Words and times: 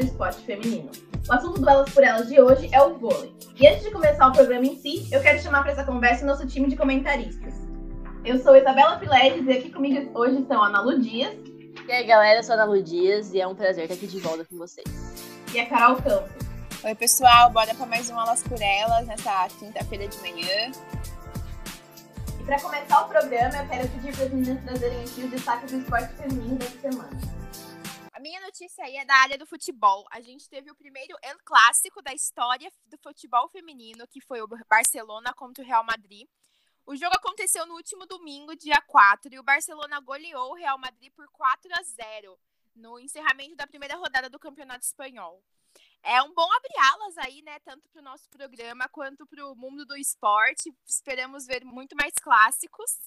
do 0.00 0.06
esporte 0.06 0.40
feminino. 0.42 0.90
O 1.28 1.32
assunto 1.32 1.60
do 1.60 1.68
Elas 1.68 1.90
por 1.90 2.02
Elas 2.02 2.28
de 2.28 2.40
hoje 2.40 2.68
é 2.72 2.82
o 2.82 2.96
vôlei. 2.96 3.34
E 3.56 3.68
antes 3.68 3.82
de 3.82 3.90
começar 3.90 4.28
o 4.28 4.32
programa 4.32 4.64
em 4.64 4.76
si, 4.76 5.06
eu 5.12 5.20
quero 5.20 5.38
chamar 5.40 5.62
para 5.62 5.72
essa 5.72 5.84
conversa 5.84 6.24
o 6.24 6.26
nosso 6.26 6.46
time 6.46 6.68
de 6.68 6.76
comentaristas. 6.76 7.54
Eu 8.24 8.38
sou 8.38 8.56
Isabela 8.56 8.98
Piledes 8.98 9.46
e 9.46 9.52
aqui 9.52 9.70
comigo 9.70 10.10
hoje 10.18 10.40
estão 10.40 10.62
a 10.62 10.68
Ana 10.68 10.80
Lu 10.80 10.98
Dias. 10.98 11.34
E 11.86 11.92
aí, 11.92 12.06
galera, 12.06 12.40
eu 12.40 12.42
sou 12.42 12.54
a 12.54 12.62
Ana 12.62 12.72
Lu 12.72 12.82
Dias 12.82 13.32
e 13.32 13.40
é 13.40 13.46
um 13.46 13.54
prazer 13.54 13.84
estar 13.84 13.94
aqui 13.94 14.06
de 14.06 14.18
volta 14.18 14.44
com 14.44 14.56
vocês. 14.56 14.86
E 15.52 15.60
a 15.60 15.66
Carol 15.66 15.96
Campos. 15.96 16.30
Oi, 16.82 16.94
pessoal, 16.94 17.50
bora 17.50 17.74
para 17.74 17.86
mais 17.86 18.08
um 18.08 18.18
Elas 18.18 18.42
por 18.42 18.60
Elas 18.60 19.06
nessa 19.06 19.48
quinta-feira 19.58 20.08
de 20.08 20.18
manhã. 20.20 20.72
E 22.40 22.44
para 22.44 22.58
começar 22.60 23.02
o 23.02 23.08
programa, 23.08 23.56
eu 23.56 23.68
quero 23.68 23.88
pedir 23.88 24.16
para 24.16 24.24
as 24.24 24.30
meninas 24.32 24.64
trazerem 24.64 25.00
aqui 25.00 25.22
os 25.22 25.30
destaques 25.30 25.70
do 25.70 25.78
esporte 25.78 26.14
feminino 26.14 26.56
dessa 26.56 26.80
semana. 26.80 27.40
Minha 28.20 28.38
notícia 28.42 28.84
aí 28.84 28.96
é 28.98 29.04
da 29.04 29.14
área 29.14 29.38
do 29.38 29.46
futebol. 29.46 30.06
A 30.10 30.20
gente 30.20 30.46
teve 30.46 30.70
o 30.70 30.74
primeiro 30.74 31.16
El 31.22 31.38
Clássico 31.42 32.02
da 32.02 32.12
história 32.12 32.70
do 32.84 32.98
futebol 32.98 33.48
feminino, 33.48 34.06
que 34.06 34.20
foi 34.20 34.42
o 34.42 34.48
Barcelona 34.68 35.32
contra 35.32 35.64
o 35.64 35.66
Real 35.66 35.82
Madrid. 35.82 36.28
O 36.84 36.94
jogo 36.94 37.16
aconteceu 37.16 37.64
no 37.64 37.76
último 37.76 38.04
domingo, 38.04 38.54
dia 38.54 38.78
4, 38.86 39.34
e 39.34 39.38
o 39.38 39.42
Barcelona 39.42 40.00
goleou 40.00 40.50
o 40.50 40.54
Real 40.54 40.76
Madrid 40.76 41.10
por 41.14 41.26
4 41.30 41.70
a 41.72 41.82
0 41.82 42.38
no 42.74 42.98
encerramento 42.98 43.56
da 43.56 43.66
primeira 43.66 43.96
rodada 43.96 44.28
do 44.28 44.38
Campeonato 44.38 44.84
Espanhol. 44.84 45.42
É 46.02 46.20
um 46.22 46.34
bom 46.34 46.52
abrir 46.52 46.76
alas 46.92 47.16
aí, 47.18 47.40
né? 47.40 47.58
Tanto 47.60 47.88
para 47.88 48.00
o 48.00 48.04
nosso 48.04 48.28
programa 48.28 48.86
quanto 48.88 49.26
para 49.26 49.46
o 49.46 49.54
mundo 49.54 49.86
do 49.86 49.96
esporte. 49.96 50.70
Esperamos 50.86 51.46
ver 51.46 51.64
muito 51.64 51.96
mais 51.96 52.12
clássicos 52.20 52.98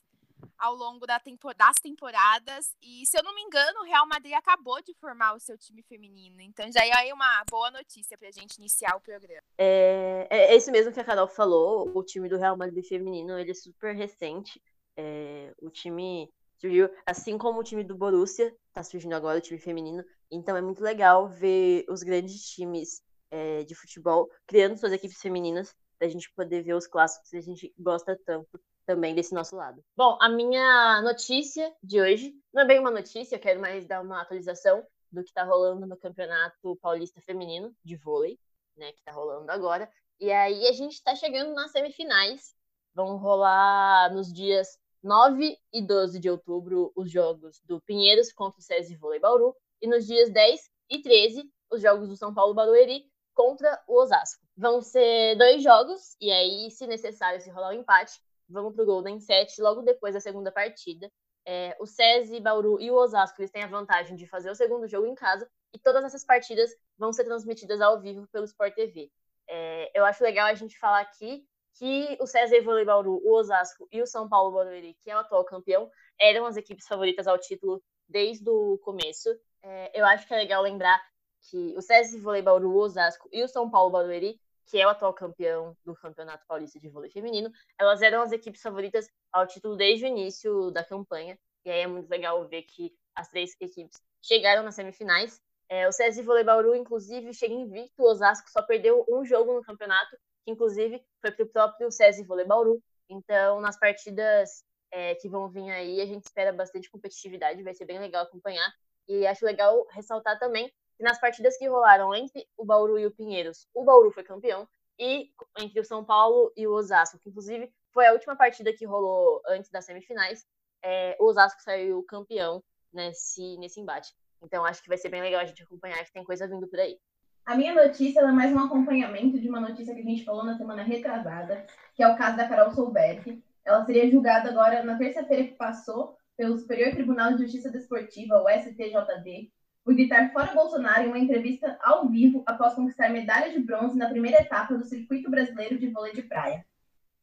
ao 0.58 0.75
longo 0.75 1.05
da 1.05 1.22
das 1.58 1.75
temporadas. 1.81 2.75
E, 2.81 3.05
se 3.05 3.17
eu 3.17 3.23
não 3.23 3.33
me 3.36 3.41
engano, 3.41 3.81
o 3.81 3.86
Real 3.86 4.08
Madrid 4.08 4.33
acabou 4.33 4.81
de 4.81 4.94
formar 4.95 5.33
o 5.36 5.39
seu 5.39 5.58
time 5.58 5.81
feminino. 5.83 6.41
Então 6.41 6.72
já 6.72 6.86
é 6.86 6.91
aí 6.94 7.13
uma 7.13 7.44
boa 7.49 7.72
notícia 7.72 8.17
para 8.17 8.27
a 8.27 8.31
gente 8.31 8.58
iniciar 8.58 8.95
o 8.95 9.02
programa. 9.02 9.44
É, 9.58 10.27
é 10.30 10.55
esse 10.55 10.71
mesmo 10.71 10.91
que 10.91 10.99
a 10.99 11.03
Carol 11.03 11.27
falou, 11.27 11.91
o 11.95 12.03
time 12.03 12.27
do 12.27 12.38
Real 12.38 12.58
Madrid 12.58 12.86
feminino, 12.86 13.38
ele 13.38 13.52
é 13.52 13.55
super 13.55 13.95
recente. 13.95 14.61
É, 14.97 15.53
o 15.61 15.69
time 15.69 16.30
surgiu, 16.58 16.89
assim 17.05 17.38
como 17.38 17.59
o 17.59 17.64
time 17.64 17.83
do 17.83 17.95
Borussia, 17.95 18.55
está 18.67 18.83
surgindo 18.83 19.16
agora 19.16 19.38
o 19.38 19.41
time 19.41 19.59
feminino. 19.59 20.03
Então 20.31 20.55
é 20.55 20.61
muito 20.61 20.81
legal 20.81 21.27
ver 21.27 21.86
os 21.89 22.03
grandes 22.03 22.41
times 22.49 23.02
é, 23.30 23.64
de 23.64 23.75
futebol 23.75 24.30
criando 24.45 24.77
suas 24.77 24.91
equipes 24.91 25.19
femininas, 25.19 25.75
para 25.97 26.08
a 26.08 26.11
gente 26.11 26.31
poder 26.33 26.64
ver 26.64 26.73
os 26.73 26.88
clássicos 26.88 27.30
que 27.30 27.38
a 27.38 27.41
gente 27.41 27.73
gosta 27.77 28.19
tanto 28.25 28.59
também 28.86 29.16
desse 29.16 29.34
nosso 29.34 29.56
lado. 29.56 29.84
Bom, 29.95 30.17
a 30.22 30.30
minha 30.30 31.02
notícia 31.02 31.73
de 31.81 32.02
hoje 32.02 32.34
não 32.53 32.64
é 32.64 32.66
bem 32.66 32.80
uma 32.80 32.92
notícia, 32.92 33.36
eu 33.36 33.39
quero 33.39 33.59
mais 33.59 33.86
dar 33.86 34.02
uma 34.02 34.22
atualização 34.22 34.86
do 35.12 35.23
que 35.23 35.30
está 35.30 35.44
rolando 35.44 35.86
no 35.86 35.98
Campeonato 35.98 36.76
Paulista 36.78 37.22
Feminino 37.22 37.73
de 37.84 37.95
vôlei, 37.95 38.39
né, 38.76 38.92
que 38.92 39.00
está 39.00 39.11
rolando 39.11 39.52
agora. 39.52 39.89
E 40.20 40.31
aí 40.31 40.67
a 40.67 40.72
gente 40.73 40.94
está 40.94 41.16
chegando 41.16 41.54
nas 41.54 41.72
semifinais. 41.72 42.56
Vão 42.95 43.17
rolar 43.17 44.14
nos 44.14 44.31
dias 44.31 44.78
9 45.02 45.58
e 45.72 45.81
12 45.81 46.20
de 46.20 46.30
outubro 46.30 46.92
os 46.95 47.11
jogos 47.11 47.59
do 47.66 47.81
Pinheiros 47.81 48.31
contra 48.31 48.59
o 48.59 48.64
SESI 48.64 48.95
Vôlei 48.95 49.20
Bauru 49.20 49.56
e 49.81 49.88
nos 49.88 50.06
dias 50.06 50.31
10 50.31 50.70
e 50.89 51.02
13 51.02 51.52
os 51.72 51.81
jogos 51.81 52.08
do 52.08 52.16
São 52.16 52.34
Paulo 52.34 52.54
Barueri 52.54 53.06
contra 53.34 53.81
o 53.88 54.00
Osasco. 54.00 54.42
Vão 54.56 54.81
ser 54.81 55.36
dois 55.36 55.64
jogos 55.64 56.16
e 56.22 56.31
aí, 56.31 56.70
se 56.72 56.86
necessário, 56.86 57.42
se 57.42 57.50
rolar 57.50 57.70
um 57.70 57.80
empate, 57.80 58.22
vamos 58.49 58.73
para 58.73 58.83
o 58.83 58.86
Golden 58.86 59.19
7 59.19 59.61
logo 59.61 59.81
depois 59.81 60.13
da 60.13 60.19
segunda 60.19 60.52
partida. 60.52 61.11
É, 61.45 61.76
o 61.80 61.86
SESI, 61.86 62.39
Bauru 62.39 62.80
e 62.80 62.89
o 62.89 62.95
Osasco 62.95 63.42
eles 63.42 63.52
têm 63.52 63.64
a 63.64 63.67
vantagem 63.67 64.15
de 64.15 64.26
fazer 64.27 64.49
o 64.49 64.55
segundo 64.55 64.87
jogo 64.87 65.08
em 65.08 65.15
casa 65.15 65.49
e 65.73 65.80
todas 65.80 66.04
essas 66.04 66.23
partidas 66.23 66.71
vão 66.98 67.11
ser 67.11 67.26
transmitidas 67.26 67.82
ao 67.82 67.99
vivo 67.99 68.27
pelo 68.32 68.45
Sport 68.45 68.73
TV. 68.73 69.11
É, 69.49 69.92
eu 69.93 70.05
acho 70.05 70.23
legal 70.23 70.48
a 70.48 70.53
gente 70.53 70.80
falar 70.80 71.02
aqui 71.02 71.45
que 71.77 72.17
o 72.21 72.27
SESI 72.27 72.61
Vôlei 72.61 72.86
Bauru, 72.86 73.20
o 73.23 73.33
Osasco 73.33 73.87
e 73.92 74.02
o 74.02 74.08
São 74.08 74.30
Paulo 74.30 74.53
Barueri, 74.53 74.95
que 75.02 75.09
é 75.09 75.15
o 75.15 75.20
atual 75.20 75.43
campeão, 75.43 75.89
eram 76.20 76.45
as 76.45 76.55
equipes 76.55 76.87
favoritas 76.87 77.27
ao 77.27 77.37
título 77.37 77.83
desde 78.08 78.48
o 78.49 78.77
começo. 78.83 79.30
É, 79.61 79.99
eu 79.99 80.05
acho 80.05 80.27
que 80.27 80.33
é 80.33 80.37
legal 80.37 80.61
lembrar 80.61 81.02
que 81.49 81.73
o 81.76 81.82
SESI 81.82 82.20
Vôlei 82.20 82.42
Bauru, 82.42 82.70
o 82.70 82.77
Osasco 82.77 83.27
e 83.32 83.43
o 83.43 83.48
São 83.48 83.70
Paulo 83.70 83.92
Barueri 83.92 84.39
que 84.66 84.80
é 84.80 84.86
o 84.86 84.90
atual 84.90 85.14
campeão 85.14 85.76
do 85.84 85.96
Campeonato 85.96 86.46
Paulista 86.48 86.80
de 86.80 86.90
Vôlei 86.90 87.12
Feminino, 87.12 87.52
elas 87.80 88.02
eram 88.02 88.22
as 88.22 88.32
equipes 88.32 88.62
favoritas 88.62 89.08
ao 89.32 89.46
título 89.48 89.76
desde 89.76 90.06
o 90.06 90.08
início 90.08 90.72
da 90.72 90.84
campanha. 90.84 91.38
E 91.66 91.70
aí 91.70 91.82
é 91.82 91.88
muito 91.88 92.10
legal 92.10 92.46
ver 92.48 92.64
que 92.64 92.94
as 93.16 93.30
três 93.30 93.52
equipes 93.60 94.02
chegaram 94.22 94.64
nas 94.64 94.76
semifinais. 94.76 95.40
É, 95.70 95.88
o 95.88 95.92
SESI 95.92 96.22
Vôlei 96.22 96.44
Bauru, 96.44 96.76
inclusive, 96.76 97.34
chega 97.34 97.54
invicto. 97.54 98.02
O 98.02 98.10
Osasco 98.10 98.50
só 98.50 98.62
perdeu 98.62 99.06
um 99.10 99.24
jogo 99.24 99.54
no 99.54 99.62
campeonato, 99.62 100.18
que 100.44 100.52
inclusive 100.52 101.04
foi 101.22 101.32
para 101.32 101.45
o 101.45 101.50
próprio 101.50 101.92
SESI 101.92 102.24
Vôlei 102.24 102.45
Bauru. 102.45 102.82
Então, 103.10 103.60
nas 103.60 103.78
partidas 103.78 104.64
é, 104.92 105.16
que 105.16 105.30
vão 105.30 105.50
vir 105.50 105.70
aí, 105.72 106.02
a 106.02 106.06
gente 106.06 106.26
espera 106.26 106.52
bastante 106.52 106.90
competitividade, 106.90 107.64
vai 107.64 107.74
ser 107.74 107.86
bem 107.86 108.00
legal 108.00 108.24
acompanhar. 108.24 108.72
E 109.08 109.26
acho 109.28 109.45
legal 109.45 109.86
ressaltar 109.92 110.40
também 110.40 110.72
nas 111.03 111.19
partidas 111.19 111.58
que 111.58 111.67
rolaram 111.67 112.15
entre 112.15 112.47
o 112.58 112.65
Bauru 112.65 112.97
e 112.97 113.05
o 113.05 113.11
Pinheiros, 113.11 113.67
o 113.73 113.83
Bauru 113.83 114.11
foi 114.11 114.23
campeão, 114.23 114.67
e 114.97 115.31
entre 115.59 115.80
o 115.80 115.86
São 115.86 116.03
Paulo 116.03 116.52
e 116.55 116.65
o 116.65 116.73
Osasco, 116.73 117.19
que 117.19 117.30
inclusive 117.30 117.71
foi 117.91 118.08
a 118.08 118.14
última 118.14 118.36
partida 118.36 118.73
que 118.73 118.86
rolou 118.86 119.41
antes 119.47 119.69
das 119.69 119.86
semifinais, 119.86 120.45
é, 120.81 121.15
o 121.19 121.25
Osasco 121.25 121.61
saiu 121.61 122.03
campeão 122.03 122.64
nesse, 122.91 123.58
nesse 123.58 123.80
embate. 123.80 124.14
Então 124.41 124.65
acho 124.65 124.81
que 124.81 124.89
vai 124.89 124.97
ser 124.97 125.09
bem 125.09 125.21
legal 125.21 125.41
a 125.41 125.45
gente 125.45 125.64
acompanhar 125.64 126.03
que 126.03 126.14
tem 126.14 126.23
coisa 126.23 126.47
vindo 126.47 126.67
por 126.67 126.80
aí. 126.80 126.97
A 127.45 127.55
minha 127.55 127.73
notícia 127.73 128.21
é 128.21 128.31
mais 128.31 128.53
um 128.53 128.59
acompanhamento 128.59 129.39
de 129.39 129.50
uma 129.50 129.59
notícia 129.59 129.94
que 129.94 130.01
a 130.01 130.06
gente 130.06 130.24
falou 130.24 130.45
na 130.45 130.57
semana 130.57 130.83
retrasada, 130.83 131.65
que 131.94 132.01
é 132.01 132.07
o 132.07 132.18
caso 132.18 132.38
da 132.38 132.47
Carol 132.47 132.71
Solberg. 132.71 133.44
Ela 133.65 133.85
seria 133.85 134.09
julgada 134.09 134.50
agora 134.50 134.83
na 134.83 134.97
terça-feira 134.97 135.44
que 135.44 135.56
passou 135.56 136.15
pelo 136.38 136.57
Superior 136.57 136.91
Tribunal 136.91 137.33
de 137.33 137.44
Justiça 137.44 137.69
Desportiva, 137.69 138.41
o 138.41 138.50
STJD, 138.50 139.51
por 139.83 139.94
gritar 139.94 140.31
fora 140.31 140.54
Bolsonaro 140.54 141.04
em 141.04 141.07
uma 141.07 141.19
entrevista 141.19 141.77
ao 141.81 142.07
vivo 142.07 142.44
após 142.45 142.74
conquistar 142.74 143.10
medalha 143.10 143.51
de 143.51 143.60
bronze 143.60 143.98
na 143.98 144.10
primeira 144.10 144.42
etapa 144.42 144.75
do 144.75 144.86
Circuito 144.86 145.30
Brasileiro 145.30 145.77
de 145.77 145.88
Vôlei 145.88 146.13
de 146.13 146.21
Praia. 146.24 146.66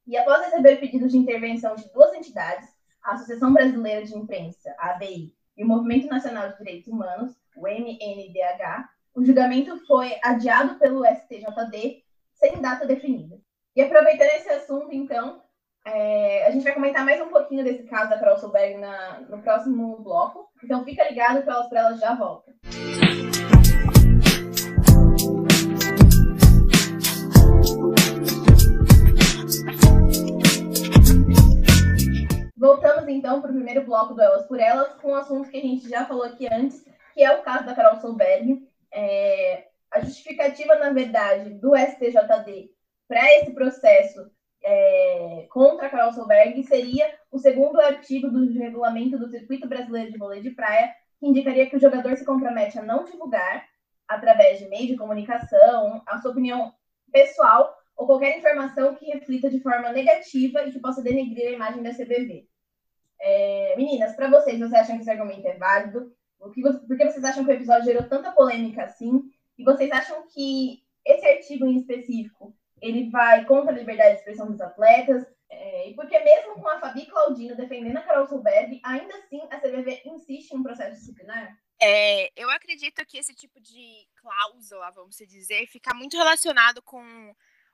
E 0.07 0.17
após 0.17 0.45
receber 0.45 0.77
pedidos 0.77 1.13
de 1.13 1.19
intervenção 1.19 1.75
de 1.75 1.91
duas 1.93 2.13
entidades, 2.15 2.69
a 3.03 3.13
Associação 3.13 3.53
Brasileira 3.53 4.05
de 4.05 4.17
Imprensa, 4.17 4.75
a 4.79 4.91
ABI, 4.91 5.35
e 5.57 5.65
o 5.65 5.67
Movimento 5.67 6.07
Nacional 6.09 6.51
de 6.51 6.59
Direitos 6.59 6.89
Humanos, 6.89 7.35
o 7.57 7.67
MNDH, 7.67 8.89
o 9.15 9.25
julgamento 9.25 9.79
foi 9.87 10.19
adiado 10.23 10.79
pelo 10.79 11.05
STJD 11.05 12.05
sem 12.33 12.61
data 12.61 12.87
definida. 12.87 13.39
E 13.75 13.83
aproveitando 13.83 14.29
esse 14.29 14.49
assunto, 14.51 14.93
então, 14.93 15.43
é, 15.93 16.47
a 16.47 16.51
gente 16.51 16.63
vai 16.63 16.73
comentar 16.73 17.05
mais 17.05 17.21
um 17.21 17.29
pouquinho 17.29 17.65
desse 17.65 17.83
caso 17.85 18.11
da 18.11 18.19
Carol 18.19 18.39
Solberg 18.39 18.79
na, 18.79 19.21
no 19.29 19.43
próximo 19.43 19.99
bloco. 19.99 20.49
Então 20.63 20.85
fica 20.85 21.09
ligado 21.09 21.43
que 21.43 21.51
elas 21.51 21.69
para 21.69 21.81
elas 21.81 22.01
já 22.01 22.15
voltam. 22.15 22.55
Voltamos 32.57 33.09
então 33.09 33.41
para 33.41 33.51
o 33.51 33.55
primeiro 33.55 33.85
bloco 33.85 34.15
do 34.15 34.23
Elas 34.23 34.47
por 34.47 34.61
Elas, 34.61 34.93
com 35.01 35.13
um 35.13 35.15
assunto 35.15 35.51
que 35.51 35.57
a 35.57 35.63
gente 35.63 35.89
já 35.89 36.05
falou 36.05 36.25
aqui 36.25 36.47
antes, 36.53 36.85
que 37.15 37.23
é 37.23 37.33
o 37.33 37.43
caso 37.43 37.65
da 37.65 37.75
Carol 37.75 38.01
Solberg. 38.01 38.69
É, 38.93 39.65
a 39.91 40.01
justificativa, 40.01 40.77
na 40.77 40.91
verdade, 40.91 41.51
do 41.55 41.75
STJD 41.75 42.71
para 43.09 43.25
esse 43.39 43.53
processo 43.53 44.31
é, 44.63 45.47
contra 45.51 45.87
a 45.87 45.91
Carol 45.91 46.13
Solberg 46.13 46.63
seria 46.65 47.13
o 47.31 47.39
segundo 47.39 47.81
artigo 47.81 48.29
do 48.29 48.53
regulamento 48.53 49.19
do 49.19 49.29
Circuito 49.29 49.69
Brasileiro 49.69 50.13
de 50.13 50.19
Vôlei 50.19 50.41
de 50.41 50.51
Praia, 50.51 50.95
que 51.19 51.27
indicaria 51.27 51.69
que 51.69 51.77
o 51.77 51.81
jogador 51.81 52.17
se 52.17 52.25
compromete 52.25 52.79
a 52.79 52.83
não 52.83 53.05
divulgar, 53.05 53.67
através 54.09 54.59
de 54.59 54.69
meio 54.69 54.89
de 54.89 54.97
comunicação, 54.97 56.03
a 56.07 56.19
sua 56.19 56.33
opinião 56.33 56.73
pessoal 57.13 57.77
ou 57.97 58.07
qualquer 58.07 58.39
informação 58.39 58.95
que 58.95 59.07
reflita 59.07 59.51
de 59.51 59.61
forma 59.61 59.93
negativa 59.93 60.63
e 60.65 60.73
que 60.73 60.81
possa 60.81 61.03
denegrir 61.03 61.49
a 61.49 61.53
imagem 61.53 61.83
da 61.83 61.93
CBV. 61.93 62.49
É, 63.21 63.75
meninas, 63.77 64.17
para 64.17 64.31
vocês, 64.31 64.59
vocês 64.59 64.73
acham 64.73 64.97
que 64.97 65.03
esse 65.03 65.11
argumento 65.11 65.47
é 65.47 65.57
válido? 65.57 66.13
O 66.41 66.51
que, 66.51 66.63
por 66.63 66.97
que 66.97 67.05
vocês 67.05 67.23
acham 67.23 67.45
que 67.45 67.51
o 67.51 67.55
episódio 67.55 67.85
gerou 67.85 68.05
tanta 68.05 68.33
polêmica 68.33 68.85
assim? 68.85 69.23
E 69.59 69.63
vocês 69.63 69.91
acham 69.91 70.27
que 70.29 70.83
esse 71.05 71.27
artigo 71.27 71.67
em 71.67 71.77
específico 71.77 72.57
ele 72.81 73.11
vai 73.11 73.45
contra 73.45 73.73
a 73.73 73.77
liberdade 73.77 74.15
de 74.15 74.19
expressão 74.19 74.51
dos 74.51 74.61
atletas, 74.61 75.27
é, 75.51 75.93
porque 75.95 76.19
mesmo 76.19 76.55
com 76.55 76.69
a 76.69 76.79
Fabi 76.79 77.07
Claudino 77.07 77.57
defendendo 77.57 77.97
a 77.97 78.03
Carol 78.03 78.27
Solberg, 78.27 78.81
ainda 78.85 79.15
assim 79.17 79.41
a 79.51 79.59
CBV 79.59 80.03
insiste 80.07 80.53
em 80.53 80.59
um 80.59 80.63
processo 80.63 80.99
disciplinar? 80.99 81.59
É, 81.83 82.31
eu 82.37 82.51
acredito 82.51 83.05
que 83.07 83.19
esse 83.19 83.35
tipo 83.35 83.61
de 83.61 84.07
cláusula, 84.17 84.91
vamos 84.91 85.17
dizer, 85.17 85.67
fica 85.67 85.95
muito 85.95 86.17
relacionado 86.17 86.83
com 86.83 87.03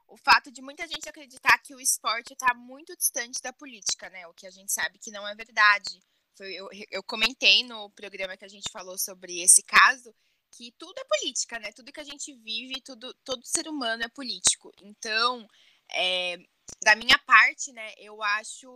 o 0.08 0.16
fato 0.16 0.50
de 0.50 0.62
muita 0.62 0.86
gente 0.86 1.08
acreditar 1.08 1.58
que 1.58 1.74
o 1.74 1.80
esporte 1.80 2.32
está 2.32 2.54
muito 2.54 2.96
distante 2.96 3.42
da 3.42 3.52
política, 3.52 4.08
né? 4.08 4.26
O 4.28 4.34
que 4.34 4.46
a 4.46 4.50
gente 4.50 4.72
sabe 4.72 4.98
que 4.98 5.10
não 5.10 5.26
é 5.26 5.34
verdade. 5.34 6.00
Eu, 6.38 6.68
eu 6.90 7.02
comentei 7.02 7.64
no 7.64 7.90
programa 7.90 8.36
que 8.36 8.44
a 8.44 8.48
gente 8.48 8.70
falou 8.70 8.96
sobre 8.96 9.42
esse 9.42 9.62
caso 9.64 10.14
que 10.56 10.72
tudo 10.78 10.98
é 10.98 11.04
política, 11.04 11.58
né? 11.58 11.70
Tudo 11.72 11.92
que 11.92 12.00
a 12.00 12.04
gente 12.04 12.32
vive, 12.32 12.80
tudo, 12.80 13.12
todo 13.24 13.44
ser 13.44 13.68
humano 13.68 14.02
é 14.02 14.08
político. 14.08 14.72
Então, 14.80 15.46
é, 15.92 16.38
da 16.82 16.96
minha 16.96 17.18
parte, 17.18 17.72
né, 17.72 17.92
eu 17.98 18.22
acho. 18.22 18.68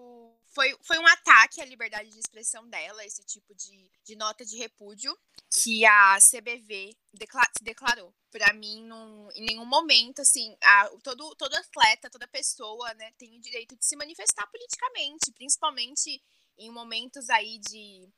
Foi, 0.49 0.77
foi 0.83 0.99
um 0.99 1.07
ataque 1.07 1.61
à 1.61 1.65
liberdade 1.65 2.11
de 2.11 2.19
expressão 2.19 2.69
dela, 2.69 3.05
esse 3.05 3.25
tipo 3.25 3.55
de, 3.55 3.91
de 4.05 4.17
nota 4.17 4.45
de 4.45 4.57
repúdio 4.57 5.17
que 5.63 5.85
a 5.85 6.19
CBV 6.19 6.97
decla 7.15 7.43
se 7.57 7.65
declarou. 7.65 8.15
Para 8.31 8.53
mim, 8.53 8.85
num, 8.85 9.29
em 9.35 9.45
nenhum 9.45 9.65
momento, 9.65 10.21
assim, 10.21 10.57
a, 10.63 10.89
todo, 11.03 11.35
todo 11.35 11.55
atleta, 11.55 12.11
toda 12.11 12.29
pessoa, 12.29 12.93
né, 12.95 13.11
tem 13.19 13.37
o 13.37 13.41
direito 13.41 13.77
de 13.77 13.85
se 13.85 13.97
manifestar 13.97 14.47
politicamente, 14.49 15.33
principalmente 15.33 16.23
em 16.59 16.71
momentos 16.71 17.31
aí 17.31 17.59
de, 17.59 18.09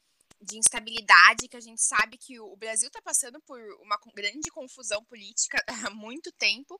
de 0.43 0.59
instabilidade, 0.59 1.49
que 1.49 1.56
a 1.56 1.61
gente 1.61 1.81
sabe 1.81 2.19
que 2.19 2.41
o 2.41 2.56
Brasil 2.56 2.89
está 2.89 3.00
passando 3.00 3.41
por 3.43 3.61
uma 3.81 3.99
grande 4.15 4.50
confusão 4.50 5.05
política 5.05 5.62
há 5.87 5.91
muito 5.91 6.33
tempo. 6.33 6.79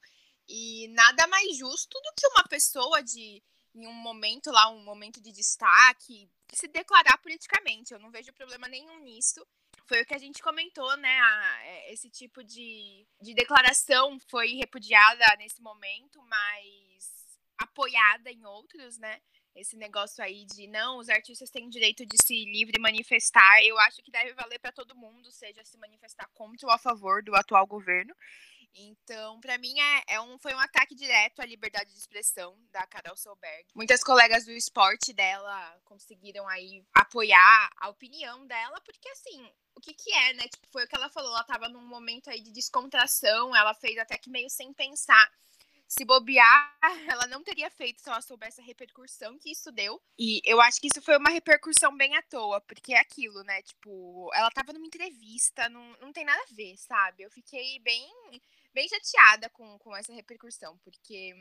E 0.49 0.89
nada 0.89 1.27
mais 1.29 1.57
justo 1.57 2.01
do 2.01 2.13
que 2.17 2.27
uma 2.27 2.45
pessoa 2.49 3.03
de, 3.03 3.43
em 3.75 3.87
um 3.87 3.93
momento 3.93 4.51
lá, 4.51 4.69
um 4.69 4.83
momento 4.83 5.21
de 5.21 5.31
destaque, 5.31 6.29
se 6.53 6.67
declarar 6.69 7.17
politicamente. 7.19 7.93
Eu 7.93 8.01
não 8.01 8.11
vejo 8.11 8.33
problema 8.33 8.67
nenhum 8.69 8.99
nisso. 9.01 9.47
Foi 9.87 10.03
o 10.03 10.07
que 10.07 10.15
a 10.15 10.19
gente 10.19 10.43
comentou, 10.43 10.97
né? 10.97 11.21
A, 11.21 11.61
é, 11.65 11.93
esse 11.93 12.11
tipo 12.11 12.43
de, 12.43 13.07
de 13.21 13.35
declaração 13.35 14.19
foi 14.29 14.55
repudiada 14.55 15.25
nesse 15.39 15.63
momento, 15.63 16.21
mas 16.23 17.39
apoiada 17.59 18.31
em 18.31 18.45
outros, 18.45 18.99
né? 18.99 19.21
Esse 19.55 19.77
negócio 19.77 20.25
aí 20.25 20.47
de 20.47 20.67
não, 20.67 20.99
os 20.99 21.09
artistas 21.09 21.51
têm 21.51 21.69
direito 21.69 22.07
de 22.07 22.17
se 22.25 22.45
livre 22.45 22.81
manifestar. 22.81 23.63
Eu 23.63 23.79
acho 23.81 24.03
que 24.03 24.11
deve 24.11 24.33
valer 24.33 24.59
para 24.59 24.73
todo 24.73 24.97
mundo, 24.97 25.31
seja 25.31 25.63
se 25.65 25.77
manifestar 25.79 26.29
contra 26.35 26.67
ou 26.67 26.73
a 26.73 26.79
favor 26.79 27.23
do 27.23 27.35
atual 27.35 27.67
governo. 27.67 28.15
Então, 28.75 29.39
para 29.41 29.59
mim, 29.59 29.79
é, 29.79 30.15
é, 30.15 30.21
um, 30.21 30.39
foi 30.39 30.55
um 30.55 30.59
ataque 30.59 30.95
direto 30.95 31.41
à 31.41 31.45
liberdade 31.45 31.93
de 31.93 31.99
expressão 31.99 32.57
da 32.71 32.87
Carol 32.87 33.17
Solberg. 33.17 33.67
Muitas 33.75 34.03
colegas 34.03 34.47
do 34.47 34.53
esporte 34.53 35.13
dela 35.13 35.79
conseguiram 35.85 36.49
aí 36.49 36.83
apoiar 36.95 37.71
a 37.77 37.91
opinião 37.91 38.47
dela, 38.47 38.81
porque 38.81 39.09
assim, 39.11 39.47
o 39.75 39.81
que 39.81 39.93
que 39.93 40.13
é, 40.15 40.33
né? 40.35 40.45
Tipo, 40.49 40.67
foi 40.71 40.85
o 40.85 40.89
que 40.89 40.97
ela 40.97 41.11
falou, 41.11 41.31
ela 41.31 41.45
tava 41.45 41.69
num 41.69 41.87
momento 41.87 42.31
aí 42.31 42.41
de 42.41 42.51
descontração, 42.51 43.55
ela 43.55 43.75
fez 43.75 43.99
até 43.99 44.17
que 44.17 44.31
meio 44.31 44.49
sem 44.49 44.73
pensar. 44.73 45.31
Se 45.93 46.07
bobear, 46.07 46.75
ela 47.07 47.27
não 47.27 47.43
teria 47.43 47.71
feito 47.71 48.01
se 48.01 48.09
ela 48.09 48.23
soubesse 48.23 48.63
a 48.63 48.65
repercussão 48.65 49.39
que 49.39 49.51
isso 49.51 49.71
deu. 49.71 50.01
E 50.19 50.41
eu 50.43 50.59
acho 50.59 50.81
que 50.81 50.87
isso 50.87 51.03
foi 51.03 51.19
uma 51.19 51.29
repercussão 51.29 51.95
bem 51.95 52.17
à 52.17 52.23
toa, 52.23 52.63
porque 52.63 52.95
é 52.95 52.99
aquilo, 52.99 53.43
né? 53.43 53.61
Tipo, 53.61 54.31
ela 54.33 54.51
tava 54.51 54.73
numa 54.73 54.87
entrevista, 54.87 55.69
não, 55.69 55.95
não 56.01 56.11
tem 56.11 56.25
nada 56.25 56.43
a 56.51 56.55
ver, 56.55 56.79
sabe? 56.79 57.25
Eu 57.25 57.31
fiquei 57.31 57.79
bem 57.81 58.11
bem 58.73 58.89
chateada 58.89 59.51
com, 59.51 59.79
com 59.81 59.95
essa 59.95 60.15
repercussão, 60.15 60.79
porque 60.79 61.35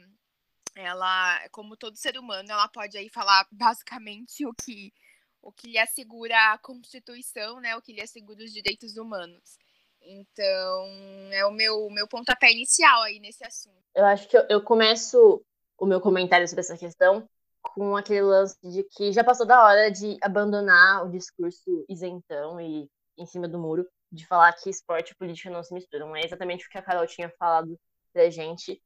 ela, 0.75 1.47
como 1.51 1.77
todo 1.77 1.95
ser 1.95 2.17
humano, 2.17 2.51
ela 2.51 2.67
pode 2.67 2.97
aí 2.97 3.07
falar 3.07 3.47
basicamente 3.51 4.45
o 4.45 4.53
que 4.53 4.93
o 5.41 5.51
que 5.51 5.67
lhe 5.69 5.79
assegura 5.79 6.51
a 6.51 6.57
Constituição, 6.57 7.61
né, 7.61 7.75
o 7.75 7.81
que 7.81 7.93
lhe 7.93 8.01
assegura 8.01 8.43
os 8.43 8.51
direitos 8.53 8.97
humanos. 8.97 9.57
Então, 10.03 10.87
é 11.31 11.45
o 11.45 11.51
meu, 11.51 11.89
meu 11.89 12.07
pontapé 12.07 12.51
inicial 12.51 13.01
aí 13.03 13.19
nesse 13.19 13.45
assunto. 13.45 13.77
Eu 13.93 14.05
acho 14.05 14.27
que 14.27 14.37
eu, 14.37 14.45
eu 14.49 14.61
começo 14.61 15.43
o 15.77 15.85
meu 15.85 16.01
comentário 16.01 16.47
sobre 16.47 16.61
essa 16.61 16.77
questão 16.77 17.27
com 17.61 17.95
aquele 17.95 18.21
lance 18.21 18.57
de 18.63 18.83
que 18.83 19.11
já 19.11 19.23
passou 19.23 19.45
da 19.45 19.63
hora 19.63 19.91
de 19.91 20.17
abandonar 20.21 21.05
o 21.05 21.09
discurso 21.09 21.85
isentão 21.87 22.59
e 22.59 22.89
em 23.17 23.25
cima 23.25 23.47
do 23.47 23.59
muro 23.59 23.87
de 24.11 24.25
falar 24.25 24.51
que 24.53 24.69
esporte 24.69 25.11
e 25.11 25.15
política 25.15 25.49
não 25.49 25.63
se 25.63 25.73
misturam. 25.73 26.15
É 26.15 26.25
exatamente 26.25 26.65
o 26.65 26.69
que 26.69 26.77
a 26.77 26.81
Carol 26.81 27.05
tinha 27.07 27.29
falado 27.37 27.79
pra 28.11 28.29
gente. 28.29 28.81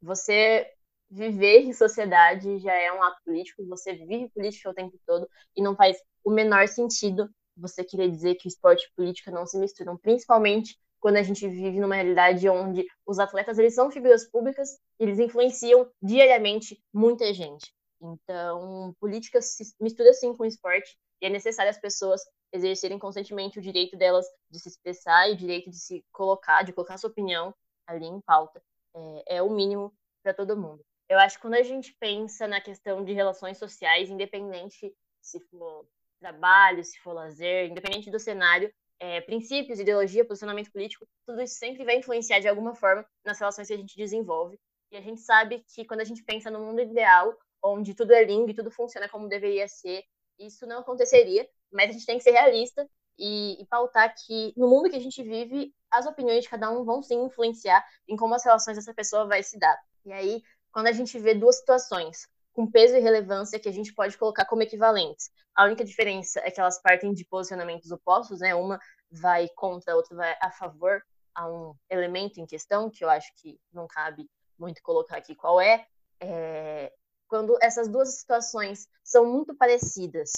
Você 0.00 0.70
viver 1.10 1.60
em 1.62 1.72
sociedade 1.72 2.58
já 2.58 2.74
é 2.74 2.92
um 2.92 3.02
ato 3.02 3.20
político, 3.24 3.66
você 3.66 3.94
vive 3.94 4.30
política 4.30 4.70
o 4.70 4.74
tempo 4.74 4.98
todo 5.06 5.28
e 5.56 5.62
não 5.62 5.74
faz 5.74 5.96
o 6.22 6.30
menor 6.30 6.68
sentido 6.68 7.28
você 7.60 7.84
querer 7.84 8.10
dizer 8.10 8.36
que 8.36 8.48
esporte 8.48 8.84
e 8.84 8.94
política 8.94 9.30
não 9.30 9.46
se 9.46 9.58
misturam, 9.58 9.96
principalmente 9.96 10.78
quando 11.00 11.16
a 11.16 11.22
gente 11.22 11.48
vive 11.48 11.78
numa 11.80 11.94
realidade 11.94 12.48
onde 12.48 12.86
os 13.06 13.18
atletas 13.18 13.58
eles 13.58 13.74
são 13.74 13.90
figuras 13.90 14.28
públicas, 14.28 14.78
eles 14.98 15.18
influenciam 15.18 15.90
diariamente 16.02 16.82
muita 16.92 17.32
gente. 17.32 17.72
Então, 18.00 18.94
política 19.00 19.40
se 19.40 19.74
mistura 19.80 20.12
sim 20.12 20.34
com 20.36 20.44
esporte 20.44 20.96
e 21.20 21.26
é 21.26 21.30
necessário 21.30 21.70
as 21.70 21.80
pessoas 21.80 22.20
exercerem 22.52 22.98
constantemente 22.98 23.58
o 23.58 23.62
direito 23.62 23.96
delas 23.96 24.26
de 24.50 24.58
se 24.60 24.68
expressar 24.68 25.28
e 25.28 25.32
o 25.32 25.36
direito 25.36 25.70
de 25.70 25.78
se 25.78 26.04
colocar, 26.12 26.62
de 26.62 26.72
colocar 26.72 26.96
sua 26.96 27.10
opinião 27.10 27.54
ali 27.86 28.06
em 28.06 28.20
pauta. 28.20 28.62
É, 28.94 29.36
é 29.36 29.42
o 29.42 29.50
mínimo 29.50 29.92
para 30.22 30.32
todo 30.32 30.56
mundo. 30.56 30.84
Eu 31.08 31.18
acho 31.18 31.36
que 31.36 31.42
quando 31.42 31.54
a 31.54 31.62
gente 31.62 31.96
pensa 31.98 32.46
na 32.46 32.60
questão 32.60 33.04
de 33.04 33.12
relações 33.12 33.58
sociais, 33.58 34.10
independente 34.10 34.94
se 35.20 35.40
for 35.40 35.86
trabalho, 36.18 36.84
se 36.84 36.98
for 37.00 37.12
lazer, 37.12 37.70
independente 37.70 38.10
do 38.10 38.18
cenário, 38.18 38.72
é, 39.00 39.20
princípios, 39.20 39.78
ideologia, 39.78 40.24
posicionamento 40.24 40.72
político, 40.72 41.06
tudo 41.24 41.40
isso 41.40 41.54
sempre 41.54 41.84
vai 41.84 41.96
influenciar 41.96 42.40
de 42.40 42.48
alguma 42.48 42.74
forma 42.74 43.06
nas 43.24 43.38
relações 43.38 43.68
que 43.68 43.74
a 43.74 43.76
gente 43.76 43.96
desenvolve. 43.96 44.58
E 44.90 44.96
a 44.96 45.00
gente 45.00 45.20
sabe 45.20 45.64
que 45.74 45.84
quando 45.84 46.00
a 46.00 46.04
gente 46.04 46.22
pensa 46.24 46.50
no 46.50 46.60
mundo 46.60 46.80
ideal, 46.80 47.36
onde 47.62 47.94
tudo 47.94 48.12
é 48.12 48.24
lindo 48.24 48.50
e 48.50 48.54
tudo 48.54 48.70
funciona 48.70 49.08
como 49.08 49.28
deveria 49.28 49.68
ser, 49.68 50.02
isso 50.38 50.66
não 50.66 50.80
aconteceria, 50.80 51.48
mas 51.72 51.90
a 51.90 51.92
gente 51.92 52.06
tem 52.06 52.16
que 52.16 52.24
ser 52.24 52.30
realista 52.30 52.88
e, 53.18 53.60
e, 53.60 53.66
pautar 53.66 54.14
que 54.14 54.52
no 54.56 54.68
mundo 54.68 54.88
que 54.88 54.96
a 54.96 55.00
gente 55.00 55.22
vive, 55.22 55.74
as 55.90 56.06
opiniões 56.06 56.44
de 56.44 56.50
cada 56.50 56.70
um 56.70 56.84
vão 56.84 57.02
sim 57.02 57.24
influenciar 57.24 57.84
em 58.06 58.16
como 58.16 58.34
as 58.34 58.44
relações 58.44 58.76
dessa 58.76 58.94
pessoa 58.94 59.26
vai 59.26 59.42
se 59.42 59.58
dar. 59.58 59.76
E 60.04 60.12
aí, 60.12 60.42
quando 60.72 60.86
a 60.86 60.92
gente 60.92 61.18
vê 61.18 61.34
duas 61.34 61.56
situações 61.56 62.28
com 62.52 62.70
peso 62.70 62.96
e 62.96 63.00
relevância 63.00 63.58
que 63.58 63.68
a 63.68 63.72
gente 63.72 63.94
pode 63.94 64.16
colocar 64.18 64.44
como 64.44 64.62
equivalentes, 64.62 65.30
a 65.54 65.64
única 65.64 65.84
diferença 65.84 66.40
é 66.40 66.50
que 66.50 66.60
elas 66.60 66.80
partem 66.80 67.12
de 67.12 67.24
posicionamentos 67.24 67.90
opostos, 67.90 68.40
né? 68.40 68.54
Uma 68.54 68.80
vai 69.10 69.48
contra, 69.54 69.92
a 69.92 69.96
outra 69.96 70.16
vai 70.16 70.36
a 70.40 70.50
favor 70.50 71.02
a 71.34 71.48
um 71.48 71.74
elemento 71.88 72.40
em 72.40 72.46
questão, 72.46 72.90
que 72.90 73.04
eu 73.04 73.10
acho 73.10 73.30
que 73.36 73.58
não 73.72 73.86
cabe 73.86 74.28
muito 74.58 74.82
colocar 74.82 75.16
aqui 75.16 75.34
qual 75.34 75.60
é, 75.60 75.86
é 76.20 76.92
quando 77.28 77.56
essas 77.62 77.88
duas 77.88 78.14
situações 78.16 78.88
são 79.04 79.24
muito 79.26 79.54
parecidas, 79.54 80.32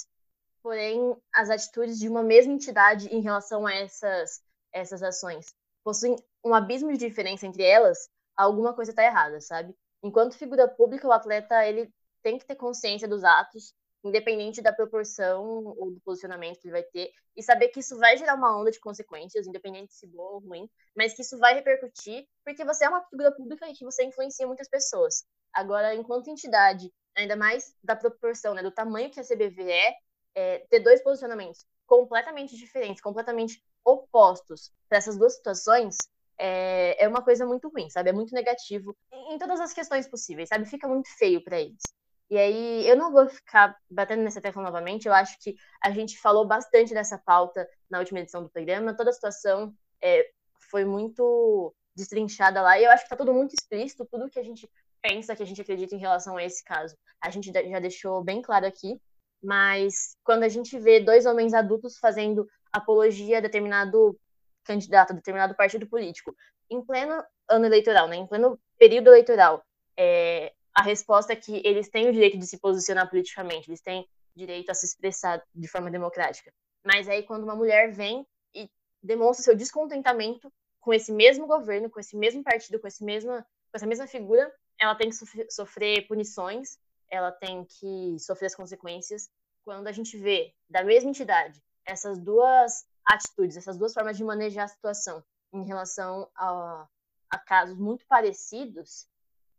porém 0.61 1.15
as 1.33 1.49
atitudes 1.49 1.97
de 1.97 2.07
uma 2.07 2.21
mesma 2.21 2.53
entidade 2.53 3.07
em 3.07 3.21
relação 3.21 3.65
a 3.65 3.73
essas, 3.73 4.41
essas 4.71 5.01
ações 5.01 5.47
possuem 5.83 6.15
um 6.43 6.53
abismo 6.53 6.91
de 6.91 6.97
diferença 6.97 7.47
entre 7.47 7.63
elas, 7.63 8.09
alguma 8.35 8.73
coisa 8.73 8.91
está 8.91 9.03
errada, 9.03 9.39
sabe? 9.41 9.75
Enquanto 10.03 10.37
figura 10.37 10.67
pública, 10.67 11.07
o 11.07 11.11
atleta 11.11 11.65
ele 11.65 11.91
tem 12.21 12.37
que 12.37 12.45
ter 12.45 12.55
consciência 12.55 13.07
dos 13.07 13.23
atos, 13.23 13.73
independente 14.03 14.61
da 14.61 14.73
proporção 14.73 15.43
ou 15.77 15.91
do 15.91 16.01
posicionamento 16.01 16.59
que 16.59 16.67
ele 16.67 16.73
vai 16.73 16.83
ter, 16.83 17.11
e 17.35 17.43
saber 17.43 17.69
que 17.69 17.79
isso 17.79 17.97
vai 17.97 18.17
gerar 18.17 18.35
uma 18.35 18.59
onda 18.59 18.71
de 18.71 18.79
consequências, 18.79 19.47
independente 19.47 19.93
se 19.93 20.07
boa 20.07 20.33
ou 20.33 20.39
ruim, 20.39 20.69
mas 20.95 21.13
que 21.13 21.21
isso 21.21 21.37
vai 21.37 21.53
repercutir, 21.53 22.25
porque 22.43 22.65
você 22.65 22.85
é 22.85 22.89
uma 22.89 23.03
figura 23.05 23.31
pública 23.31 23.69
e 23.69 23.73
que 23.73 23.85
você 23.85 24.03
influencia 24.03 24.47
muitas 24.47 24.67
pessoas. 24.67 25.23
Agora, 25.53 25.93
enquanto 25.93 26.29
entidade, 26.29 26.91
ainda 27.15 27.35
mais 27.35 27.75
da 27.83 27.95
proporção, 27.95 28.53
né, 28.53 28.63
do 28.63 28.71
tamanho 28.71 29.11
que 29.11 29.19
a 29.19 29.23
CBV 29.23 29.71
é, 29.71 29.95
é 30.35 30.59
ter 30.69 30.79
dois 30.79 31.03
posicionamentos 31.03 31.65
completamente 31.85 32.55
diferentes, 32.55 33.01
completamente 33.01 33.61
opostos 33.83 34.71
para 34.87 34.97
essas 34.97 35.17
duas 35.17 35.35
situações, 35.35 35.97
é, 36.37 37.03
é 37.03 37.07
uma 37.07 37.23
coisa 37.23 37.45
muito 37.45 37.69
ruim, 37.69 37.89
sabe? 37.89 38.09
É 38.09 38.13
muito 38.13 38.33
negativo 38.33 38.95
em, 39.11 39.35
em 39.35 39.37
todas 39.37 39.59
as 39.59 39.73
questões 39.73 40.07
possíveis, 40.07 40.49
sabe? 40.49 40.65
Fica 40.65 40.87
muito 40.87 41.07
feio 41.17 41.43
para 41.43 41.59
eles. 41.59 41.81
E 42.31 42.37
aí, 42.37 42.87
eu 42.87 42.95
não 42.95 43.11
vou 43.11 43.27
ficar 43.27 43.77
batendo 43.89 44.23
nessa 44.23 44.39
tecla 44.39 44.63
novamente, 44.63 45.05
eu 45.05 45.13
acho 45.13 45.37
que 45.37 45.53
a 45.83 45.91
gente 45.91 46.17
falou 46.17 46.47
bastante 46.47 46.93
dessa 46.93 47.17
pauta 47.17 47.67
na 47.89 47.99
última 47.99 48.21
edição 48.21 48.41
do 48.41 48.49
programa, 48.49 48.95
toda 48.95 49.09
a 49.09 49.13
situação 49.13 49.75
é, 50.01 50.31
foi 50.69 50.85
muito 50.85 51.75
destrinchada 51.93 52.61
lá, 52.61 52.79
e 52.79 52.85
eu 52.85 52.91
acho 52.91 53.03
que 53.03 53.09
tá 53.09 53.17
tudo 53.17 53.33
muito 53.33 53.53
explícito, 53.53 54.07
tudo 54.09 54.29
que 54.29 54.39
a 54.39 54.43
gente 54.43 54.65
pensa, 55.01 55.35
que 55.35 55.43
a 55.43 55.45
gente 55.45 55.59
acredita 55.59 55.93
em 55.93 55.99
relação 55.99 56.37
a 56.37 56.43
esse 56.45 56.63
caso. 56.63 56.95
A 57.21 57.29
gente 57.29 57.51
já 57.51 57.79
deixou 57.81 58.23
bem 58.23 58.41
claro 58.41 58.65
aqui, 58.65 58.97
mas 59.43 60.15
quando 60.23 60.43
a 60.43 60.49
gente 60.49 60.79
vê 60.79 61.01
dois 61.01 61.25
homens 61.25 61.53
adultos 61.53 61.97
fazendo 61.97 62.47
apologia 62.71 63.39
a 63.39 63.41
determinado 63.41 64.17
candidato, 64.63 65.11
a 65.11 65.15
determinado 65.15 65.53
partido 65.53 65.85
político, 65.85 66.33
em 66.69 66.81
pleno 66.81 67.21
ano 67.49 67.65
eleitoral, 67.65 68.07
né, 68.07 68.15
em 68.15 68.25
pleno 68.25 68.57
período 68.79 69.09
eleitoral, 69.09 69.61
é, 69.97 70.53
a 70.73 70.83
resposta 70.83 71.33
é 71.33 71.35
que 71.35 71.61
eles 71.65 71.89
têm 71.89 72.09
o 72.09 72.13
direito 72.13 72.37
de 72.37 72.47
se 72.47 72.57
posicionar 72.57 73.09
politicamente, 73.09 73.69
eles 73.69 73.81
têm 73.81 74.07
direito 74.35 74.69
a 74.69 74.73
se 74.73 74.85
expressar 74.85 75.43
de 75.53 75.67
forma 75.67 75.91
democrática. 75.91 76.53
Mas 76.85 77.07
aí 77.07 77.23
quando 77.23 77.43
uma 77.43 77.55
mulher 77.55 77.91
vem 77.91 78.25
e 78.55 78.69
demonstra 79.03 79.43
seu 79.43 79.55
descontentamento 79.55 80.51
com 80.79 80.93
esse 80.93 81.11
mesmo 81.11 81.45
governo, 81.45 81.89
com 81.89 81.99
esse 81.99 82.15
mesmo 82.15 82.43
partido, 82.43 82.79
com, 82.79 82.87
esse 82.87 83.03
mesma, 83.03 83.41
com 83.41 83.75
essa 83.75 83.85
mesma 83.85 84.07
figura, 84.07 84.51
ela 84.79 84.95
tem 84.95 85.09
que 85.09 85.51
sofrer 85.51 86.07
punições, 86.07 86.79
ela 87.09 87.31
tem 87.31 87.65
que 87.65 88.17
sofrer 88.19 88.47
as 88.47 88.55
consequências. 88.55 89.29
Quando 89.63 89.87
a 89.87 89.91
gente 89.91 90.17
vê 90.17 90.53
da 90.69 90.83
mesma 90.83 91.09
entidade 91.09 91.61
essas 91.85 92.17
duas 92.17 92.85
atitudes, 93.05 93.57
essas 93.57 93.77
duas 93.77 93.93
formas 93.93 94.17
de 94.17 94.23
manejar 94.23 94.65
a 94.65 94.67
situação, 94.67 95.23
em 95.53 95.65
relação 95.65 96.29
a, 96.35 96.87
a 97.29 97.39
casos 97.39 97.77
muito 97.77 98.05
parecidos, 98.07 99.07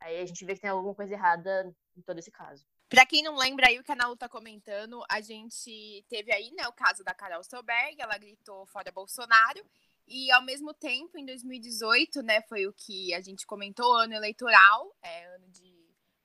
aí 0.02 0.20
a 0.20 0.26
gente 0.26 0.44
vê 0.44 0.54
que 0.54 0.60
tem 0.60 0.70
alguma 0.70 0.94
coisa 0.94 1.14
errada 1.14 1.74
em 1.96 2.02
todo 2.02 2.18
esse 2.18 2.30
caso. 2.30 2.64
Para 2.88 3.06
quem 3.06 3.22
não 3.22 3.36
lembra 3.36 3.68
aí 3.68 3.78
o 3.78 3.84
que 3.84 3.92
a 3.92 3.96
Nalu 3.96 4.16
tá 4.16 4.28
comentando, 4.28 5.02
a 5.08 5.20
gente 5.20 6.04
teve 6.08 6.32
aí, 6.32 6.50
né, 6.52 6.68
o 6.68 6.72
caso 6.72 7.02
da 7.02 7.14
Carol 7.14 7.42
Solberg, 7.42 8.00
ela 8.00 8.18
gritou 8.18 8.66
fora 8.66 8.92
Bolsonaro, 8.92 9.64
e 10.06 10.30
ao 10.32 10.42
mesmo 10.42 10.74
tempo, 10.74 11.16
em 11.16 11.24
2018, 11.24 12.22
né, 12.22 12.42
foi 12.42 12.66
o 12.66 12.72
que 12.72 13.14
a 13.14 13.20
gente 13.20 13.46
comentou, 13.46 13.94
ano 13.96 14.12
eleitoral, 14.12 14.94
é, 15.00 15.34
ano 15.34 15.48
de 15.48 15.72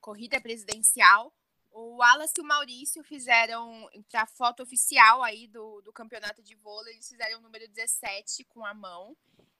corrida 0.00 0.40
presidencial, 0.40 1.32
o 1.70 1.96
Wallace 1.96 2.34
e 2.36 2.40
o 2.40 2.44
Maurício 2.44 3.02
fizeram, 3.04 3.88
para 4.10 4.22
a 4.22 4.26
foto 4.26 4.62
oficial 4.62 5.22
aí 5.22 5.46
do, 5.46 5.80
do 5.82 5.92
campeonato 5.92 6.42
de 6.42 6.54
vôlei, 6.54 6.94
eles 6.94 7.08
fizeram 7.08 7.38
o 7.38 7.42
número 7.42 7.68
17 7.68 8.44
com 8.44 8.64
a 8.64 8.74
mão, 8.74 9.16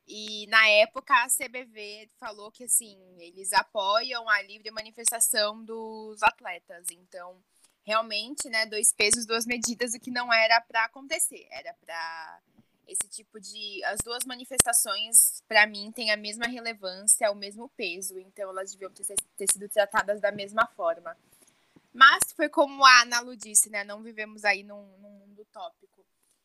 e 0.08 0.46
na 0.46 0.66
época 0.68 1.14
a 1.14 1.28
CBV 1.28 2.10
falou 2.18 2.50
que 2.50 2.64
assim, 2.64 2.98
eles 3.18 3.52
apoiam 3.52 4.28
a 4.28 4.40
livre 4.42 4.70
manifestação 4.70 5.62
dos 5.62 6.22
atletas. 6.22 6.86
Então, 6.90 7.36
realmente, 7.84 8.48
né, 8.48 8.64
dois 8.64 8.90
pesos, 8.92 9.26
duas 9.26 9.44
medidas, 9.44 9.92
o 9.92 10.00
que 10.00 10.10
não 10.10 10.32
era 10.32 10.60
para 10.62 10.84
acontecer, 10.84 11.46
era 11.50 11.74
para 11.74 12.40
esse 12.86 13.06
tipo 13.06 13.38
de 13.38 13.84
as 13.84 13.98
duas 14.02 14.24
manifestações 14.24 15.42
para 15.46 15.66
mim 15.66 15.92
têm 15.92 16.10
a 16.10 16.16
mesma 16.16 16.46
relevância, 16.46 17.30
o 17.30 17.34
mesmo 17.34 17.68
peso, 17.76 18.18
então 18.18 18.48
elas 18.48 18.72
deviam 18.72 18.90
ter, 18.90 19.04
ter 19.36 19.52
sido 19.52 19.68
tratadas 19.68 20.22
da 20.22 20.32
mesma 20.32 20.66
forma. 20.68 21.14
Mas 21.92 22.32
foi 22.34 22.48
como 22.48 22.84
a 22.84 23.02
Ana 23.02 23.20
Lu 23.20 23.36
disse, 23.36 23.68
né? 23.68 23.84
Não 23.84 24.02
vivemos 24.02 24.44
aí 24.44 24.62
num, 24.62 24.86
num 24.98 25.10
mundo 25.10 25.42
utópico. 25.42 25.97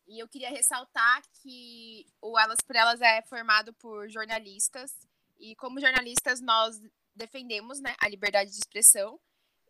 E 0.08 0.20
eu 0.20 0.28
queria 0.28 0.50
ressaltar 0.50 1.22
que 1.42 2.06
o 2.22 2.38
Elas 2.38 2.60
por 2.66 2.76
Elas 2.76 3.02
é 3.02 3.22
formado 3.24 3.74
por 3.74 4.10
jornalistas. 4.10 4.92
E 5.40 5.56
como 5.56 5.80
jornalistas, 5.80 6.42
nós 6.42 6.82
defendemos 7.16 7.80
né, 7.80 7.96
a 8.00 8.08
liberdade 8.08 8.52
de 8.52 8.58
expressão. 8.58 9.20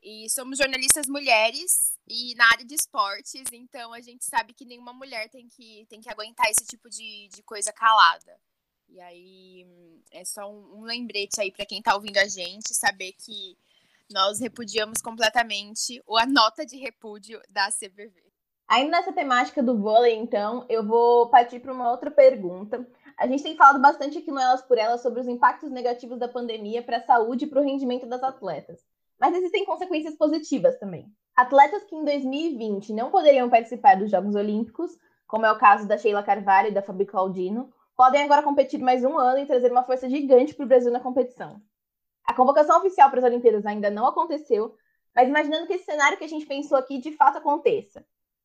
E 0.01 0.29
somos 0.29 0.57
jornalistas 0.57 1.07
mulheres 1.07 1.97
e 2.05 2.35
na 2.35 2.45
área 2.47 2.65
de 2.65 2.75
esportes, 2.75 3.45
então 3.53 3.93
a 3.93 4.01
gente 4.01 4.25
sabe 4.25 4.53
que 4.53 4.65
nenhuma 4.65 4.91
mulher 4.91 5.29
tem 5.29 5.47
que, 5.47 5.85
tem 5.89 6.01
que 6.01 6.09
aguentar 6.09 6.51
esse 6.51 6.65
tipo 6.67 6.89
de, 6.89 7.29
de 7.29 7.41
coisa 7.41 7.71
calada. 7.71 8.37
E 8.89 8.99
aí 8.99 9.65
é 10.11 10.25
só 10.25 10.51
um, 10.51 10.79
um 10.79 10.83
lembrete 10.83 11.39
aí 11.39 11.51
para 11.53 11.65
quem 11.65 11.79
está 11.79 11.95
ouvindo 11.95 12.17
a 12.17 12.27
gente, 12.27 12.75
saber 12.75 13.13
que 13.13 13.57
nós 14.11 14.39
repudiamos 14.39 15.01
completamente 15.01 16.03
a 16.19 16.25
nota 16.25 16.65
de 16.65 16.77
repúdio 16.77 17.41
da 17.49 17.71
CBV. 17.71 18.22
Ainda 18.73 18.97
nessa 18.97 19.13
temática 19.13 19.61
do 19.61 19.77
vôlei, 19.77 20.15
então, 20.15 20.65
eu 20.67 20.83
vou 20.83 21.29
partir 21.29 21.59
para 21.59 21.71
uma 21.71 21.91
outra 21.91 22.09
pergunta. 22.09 22.83
A 23.15 23.27
gente 23.27 23.43
tem 23.43 23.55
falado 23.55 23.79
bastante 23.79 24.17
aqui 24.17 24.31
no 24.31 24.39
Elas 24.39 24.63
por 24.63 24.79
Elas 24.79 25.03
sobre 25.03 25.19
os 25.19 25.27
impactos 25.27 25.69
negativos 25.69 26.17
da 26.17 26.27
pandemia 26.27 26.81
para 26.81 26.97
a 26.97 27.03
saúde 27.03 27.45
e 27.45 27.47
para 27.47 27.61
o 27.61 27.63
rendimento 27.63 28.07
das 28.07 28.23
atletas. 28.23 28.83
Mas 29.19 29.35
existem 29.35 29.63
consequências 29.63 30.15
positivas 30.15 30.75
também. 30.79 31.05
Atletas 31.35 31.83
que 31.83 31.95
em 31.95 32.03
2020 32.03 32.93
não 32.93 33.11
poderiam 33.11 33.47
participar 33.47 33.95
dos 33.95 34.09
Jogos 34.09 34.33
Olímpicos, 34.33 34.97
como 35.27 35.45
é 35.45 35.51
o 35.51 35.59
caso 35.59 35.87
da 35.87 35.95
Sheila 35.95 36.23
Carvalho 36.23 36.69
e 36.69 36.73
da 36.73 36.81
Fabi 36.81 37.05
Claudino, 37.05 37.71
podem 37.95 38.23
agora 38.23 38.41
competir 38.41 38.79
mais 38.79 39.03
um 39.03 39.19
ano 39.19 39.37
e 39.37 39.45
trazer 39.45 39.71
uma 39.71 39.83
força 39.83 40.09
gigante 40.09 40.55
para 40.55 40.65
o 40.65 40.67
Brasil 40.67 40.91
na 40.91 40.99
competição. 40.99 41.61
A 42.25 42.33
convocação 42.33 42.79
oficial 42.79 43.11
para 43.11 43.19
as 43.19 43.25
Olimpíadas 43.25 43.67
ainda 43.67 43.91
não 43.91 44.07
aconteceu, 44.07 44.75
mas 45.15 45.29
imaginando 45.29 45.67
que 45.67 45.73
esse 45.73 45.85
cenário 45.85 46.17
que 46.17 46.23
a 46.23 46.27
gente 46.27 46.47
pensou 46.47 46.75
aqui 46.75 46.97
de 46.97 47.11
fato 47.11 47.37
aconteça. 47.37 48.03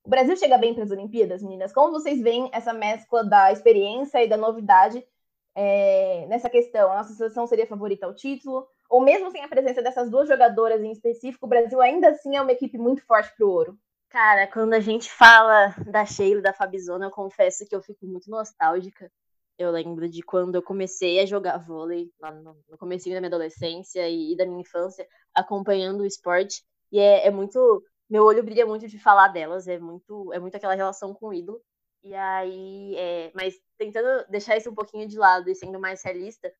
O 0.09 0.11
Brasil 0.11 0.35
chega 0.38 0.57
bem 0.57 0.73
para 0.73 0.85
as 0.85 0.91
Olimpíadas, 0.91 1.43
meninas? 1.43 1.71
Como 1.71 1.93
vocês 1.93 2.19
veem 2.23 2.49
essa 2.50 2.73
mescla 2.73 3.23
da 3.23 3.53
experiência 3.53 4.25
e 4.25 4.27
da 4.27 4.38
novidade 4.38 5.07
é, 5.55 6.25
nessa 6.31 6.49
questão? 6.49 6.91
A 6.91 6.97
nossa 6.97 7.12
seleção 7.12 7.47
seria 7.47 7.67
favorita 7.67 8.07
ao 8.07 8.15
título? 8.15 8.67
Ou 8.88 9.03
mesmo 9.03 9.31
sem 9.31 9.45
a 9.45 9.49
presença 9.49 9.83
dessas 9.83 10.11
duas 10.11 10.27
jogadoras 10.27 10.83
em 10.83 10.91
específico, 10.91 11.45
o 11.45 11.49
Brasil 11.49 11.79
ainda 11.83 12.09
assim 12.09 12.35
é 12.35 12.41
uma 12.41 12.53
equipe 12.53 12.79
muito 12.79 13.05
forte 13.05 13.37
para 13.37 13.47
o 13.47 13.50
ouro? 13.50 13.79
Cara, 14.09 14.47
quando 14.47 14.73
a 14.73 14.81
gente 14.81 15.12
fala 15.12 15.75
da 15.87 16.07
Sheila 16.07 16.41
da 16.41 16.55
Fabizona, 16.55 17.05
eu 17.05 17.11
confesso 17.11 17.67
que 17.69 17.77
eu 17.77 17.83
fico 17.83 18.07
muito 18.07 18.31
nostálgica. 18.31 19.12
Eu 19.59 19.71
lembro 19.71 20.09
de 20.09 20.23
quando 20.23 20.55
eu 20.55 20.62
comecei 20.62 21.21
a 21.21 21.27
jogar 21.27 21.59
vôlei, 21.59 22.11
lá 22.19 22.31
no, 22.31 22.57
no 22.67 22.79
começo 22.79 23.11
da 23.11 23.21
minha 23.21 23.29
adolescência 23.29 24.09
e, 24.09 24.33
e, 24.33 24.37
da 24.38 24.47
minha 24.47 24.62
infância, 24.62 25.07
acompanhando 25.35 26.00
o 26.00 26.07
esporte. 26.07 26.65
E 26.91 26.99
é, 26.99 27.27
é 27.27 27.31
muito 27.31 27.85
meu 28.09 28.25
olho 28.25 28.43
brilha 28.43 28.67
muito 28.67 28.88
de 28.88 28.99
falar 28.99 29.29
delas, 29.29 29.69
é 29.69 29.79
muito, 29.79 30.33
é 30.33 30.38
muito 30.38 30.57
aquela 30.57 30.75
relação 30.75 31.15
com 31.15 31.29
o 31.29 31.35
ídolo. 31.35 31.62
E 32.03 32.15
aí, 32.15 32.95
é, 32.97 33.31
mas 33.35 33.55
tentando 33.77 34.27
deixar 34.31 34.57
isso 34.57 34.71
um 34.71 34.75
pouquinho 34.75 35.07
de 35.07 35.19
lado 35.19 35.50
e 35.50 35.55
sendo 35.55 35.81
mais 35.81 36.03
realista, 36.03 36.53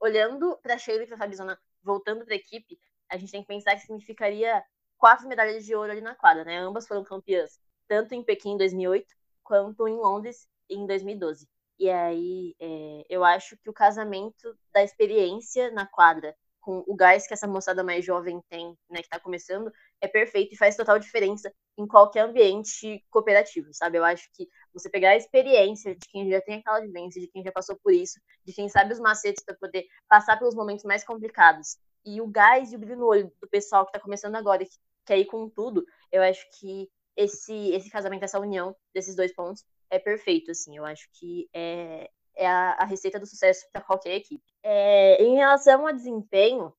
olhando 0.00 0.56
para 0.62 0.78
Sheila 0.78 1.02
e 1.04 1.06
para 1.06 1.18
Fabizona 1.18 1.58
voltando 1.82 2.24
para 2.24 2.34
a 2.34 2.36
equipe, 2.36 2.78
a 3.10 3.16
gente 3.16 3.32
tem 3.32 3.42
que 3.42 3.48
pensar 3.48 3.74
que 3.74 3.82
significaria 3.82 4.64
quatro 4.96 5.28
medalhas 5.28 5.64
de 5.64 5.74
ouro 5.74 5.92
ali 5.92 6.00
na 6.00 6.14
quadra, 6.14 6.44
né? 6.44 6.58
Ambas 6.58 6.86
foram 6.86 7.04
campeãs, 7.04 7.60
tanto 7.86 8.14
em 8.14 8.22
Pequim 8.22 8.52
em 8.52 8.56
2008 8.56 9.06
quanto 9.42 9.86
em 9.86 9.96
Londres 9.96 10.48
em 10.70 10.86
2012. 10.86 11.46
E 11.78 11.90
aí, 11.90 12.54
é, 12.60 13.04
eu 13.08 13.24
acho 13.24 13.56
que 13.58 13.68
o 13.68 13.72
casamento 13.72 14.56
da 14.72 14.82
experiência 14.82 15.70
na 15.72 15.86
quadra 15.86 16.34
com 16.60 16.82
o 16.86 16.94
gás 16.96 17.26
que 17.26 17.34
essa 17.34 17.46
moçada 17.46 17.84
mais 17.84 18.04
jovem 18.04 18.40
tem, 18.48 18.68
né, 18.88 19.00
que 19.00 19.06
está 19.06 19.20
começando, 19.20 19.70
é 20.00 20.08
perfeito 20.08 20.54
e 20.54 20.56
faz 20.56 20.76
total 20.76 20.98
diferença 20.98 21.52
em 21.76 21.86
qualquer 21.86 22.20
ambiente 22.20 23.04
cooperativo, 23.10 23.68
sabe? 23.72 23.98
Eu 23.98 24.04
acho 24.04 24.28
que 24.32 24.48
você 24.72 24.88
pegar 24.88 25.10
a 25.10 25.16
experiência 25.16 25.94
de 25.94 26.06
quem 26.08 26.30
já 26.30 26.40
tem 26.40 26.56
aquela 26.58 26.80
vivência, 26.80 27.20
de 27.20 27.28
quem 27.28 27.42
já 27.42 27.50
passou 27.50 27.76
por 27.82 27.92
isso, 27.92 28.20
de 28.44 28.52
quem 28.52 28.68
sabe 28.68 28.92
os 28.92 29.00
macetes 29.00 29.44
para 29.44 29.56
poder 29.56 29.86
passar 30.08 30.38
pelos 30.38 30.54
momentos 30.54 30.84
mais 30.84 31.04
complicados, 31.04 31.78
e 32.04 32.20
o 32.20 32.26
gás 32.26 32.72
e 32.72 32.76
o 32.76 32.78
brilho 32.78 32.98
no 32.98 33.06
olho 33.06 33.32
do 33.40 33.48
pessoal 33.48 33.84
que 33.84 33.90
está 33.90 34.00
começando 34.00 34.36
agora 34.36 34.62
e 34.62 34.66
que 34.66 34.76
quer 35.06 35.18
ir 35.18 35.26
com 35.26 35.48
tudo, 35.48 35.84
eu 36.12 36.22
acho 36.22 36.46
que 36.58 36.90
esse, 37.16 37.70
esse 37.70 37.90
casamento, 37.90 38.24
essa 38.24 38.40
união 38.40 38.74
desses 38.92 39.14
dois 39.14 39.32
pontos 39.32 39.64
é 39.90 39.98
perfeito, 39.98 40.50
assim. 40.50 40.76
Eu 40.76 40.84
acho 40.84 41.08
que 41.12 41.48
é, 41.52 42.10
é 42.36 42.46
a, 42.46 42.72
a 42.72 42.84
receita 42.84 43.18
do 43.18 43.26
sucesso 43.26 43.66
para 43.72 43.82
qualquer 43.82 44.16
equipe. 44.16 44.44
É, 44.62 45.22
em 45.22 45.36
relação 45.36 45.86
ao 45.86 45.92
desempenho, 45.92 46.72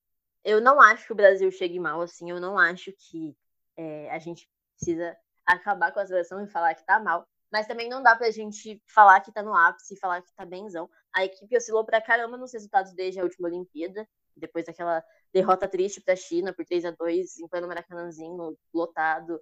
eu 0.46 0.60
não 0.60 0.80
acho 0.80 1.04
que 1.04 1.12
o 1.12 1.16
Brasil 1.16 1.50
chegue 1.50 1.80
mal, 1.80 2.00
assim, 2.00 2.30
eu 2.30 2.40
não 2.40 2.56
acho 2.56 2.92
que 2.92 3.36
é, 3.76 4.08
a 4.12 4.18
gente 4.20 4.48
precisa 4.76 5.16
acabar 5.44 5.92
com 5.92 5.98
a 5.98 6.06
seleção 6.06 6.42
e 6.42 6.46
falar 6.46 6.72
que 6.76 6.86
tá 6.86 7.00
mal, 7.00 7.26
mas 7.50 7.66
também 7.66 7.88
não 7.88 8.00
dá 8.00 8.14
pra 8.14 8.30
gente 8.30 8.80
falar 8.86 9.20
que 9.20 9.32
tá 9.32 9.42
no 9.42 9.52
ápice 9.52 9.94
e 9.94 9.98
falar 9.98 10.22
que 10.22 10.32
tá 10.36 10.44
benzão. 10.46 10.88
A 11.12 11.24
equipe 11.24 11.56
oscilou 11.56 11.84
pra 11.84 12.00
caramba 12.00 12.36
nos 12.36 12.52
resultados 12.52 12.92
desde 12.92 13.18
a 13.18 13.24
última 13.24 13.48
Olimpíada, 13.48 14.08
depois 14.36 14.64
daquela 14.64 15.02
derrota 15.32 15.66
triste 15.66 16.00
pra 16.00 16.14
China 16.14 16.52
por 16.52 16.64
3 16.64 16.84
a 16.84 16.92
2 16.92 17.38
em 17.40 17.48
pleno 17.48 17.66
Maracanãzinho, 17.66 18.56
lotado, 18.72 19.40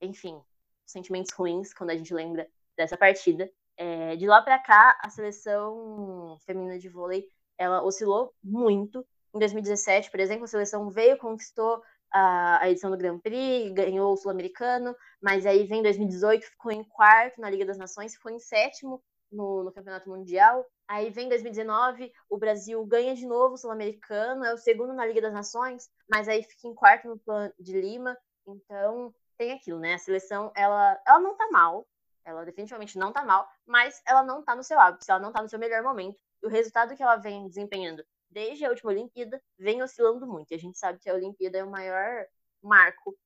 enfim, 0.00 0.42
sentimentos 0.84 1.32
ruins 1.32 1.72
quando 1.72 1.90
a 1.90 1.96
gente 1.96 2.12
lembra 2.12 2.48
dessa 2.76 2.96
partida. 2.96 3.48
É, 3.76 4.16
de 4.16 4.26
lá 4.26 4.42
para 4.42 4.58
cá, 4.58 4.98
a 5.00 5.08
seleção 5.10 6.38
feminina 6.44 6.76
de 6.76 6.88
vôlei 6.88 7.28
ela 7.56 7.84
oscilou 7.84 8.34
muito. 8.42 9.06
Em 9.34 9.38
2017, 9.38 10.10
por 10.10 10.20
exemplo, 10.20 10.44
a 10.44 10.48
seleção 10.48 10.90
veio, 10.90 11.18
conquistou 11.18 11.82
a, 12.12 12.68
edição 12.68 12.90
do 12.90 12.96
Grand 12.96 13.18
Prix, 13.18 13.72
ganhou 13.72 14.12
o 14.12 14.16
Sul-Americano, 14.16 14.94
mas 15.20 15.46
aí 15.46 15.66
vem 15.66 15.82
2018, 15.82 16.46
ficou 16.46 16.72
em 16.72 16.82
quarto 16.82 17.40
na 17.40 17.48
Liga 17.48 17.64
das 17.64 17.78
Nações, 17.78 18.14
ficou 18.14 18.32
em 18.32 18.38
sétimo 18.38 19.02
no, 19.30 19.62
no 19.62 19.72
Campeonato 19.72 20.10
Mundial. 20.10 20.66
Aí 20.88 21.10
vem 21.10 21.28
2019, 21.28 22.12
o 22.28 22.36
Brasil 22.36 22.84
ganha 22.84 23.14
de 23.14 23.24
novo 23.24 23.54
o 23.54 23.56
Sul-Americano, 23.56 24.44
é 24.44 24.52
o 24.52 24.58
segundo 24.58 24.92
na 24.92 25.06
Liga 25.06 25.20
das 25.20 25.32
Nações, 25.32 25.88
mas 26.10 26.28
aí 26.28 26.42
fica 26.42 26.66
em 26.66 26.74
quarto 26.74 27.06
no 27.06 27.18
plano 27.18 27.52
de 27.58 27.80
Lima. 27.80 28.16
Então, 28.46 29.14
tem 29.38 29.52
aquilo, 29.52 29.78
né? 29.78 29.94
A 29.94 29.98
seleção, 29.98 30.50
ela, 30.56 31.00
ela 31.06 31.20
não 31.20 31.36
tá 31.36 31.48
mal, 31.52 31.86
ela 32.24 32.44
definitivamente 32.44 32.98
não 32.98 33.12
tá 33.12 33.24
mal, 33.24 33.48
mas 33.64 34.02
ela 34.06 34.24
não 34.24 34.42
tá 34.42 34.56
no 34.56 34.64
seu 34.64 34.78
ápice, 34.80 35.10
ela 35.10 35.20
não 35.20 35.32
tá 35.32 35.40
no 35.40 35.48
seu 35.48 35.58
melhor 35.58 35.84
momento. 35.84 36.20
E 36.42 36.46
o 36.46 36.50
resultado 36.50 36.96
que 36.96 37.02
ela 37.02 37.16
vem 37.16 37.46
desempenhando 37.46 38.04
desde 38.30 38.64
a 38.64 38.70
última 38.70 38.92
Olimpíada 38.92 39.42
vem 39.58 39.82
oscilando 39.82 40.26
muito. 40.26 40.54
A 40.54 40.58
gente 40.58 40.78
sabe 40.78 40.98
que 40.98 41.10
a 41.10 41.14
Olimpíada 41.14 41.58
é 41.58 41.64
o 41.64 41.70
maior 41.70 42.26
marco 42.62 43.16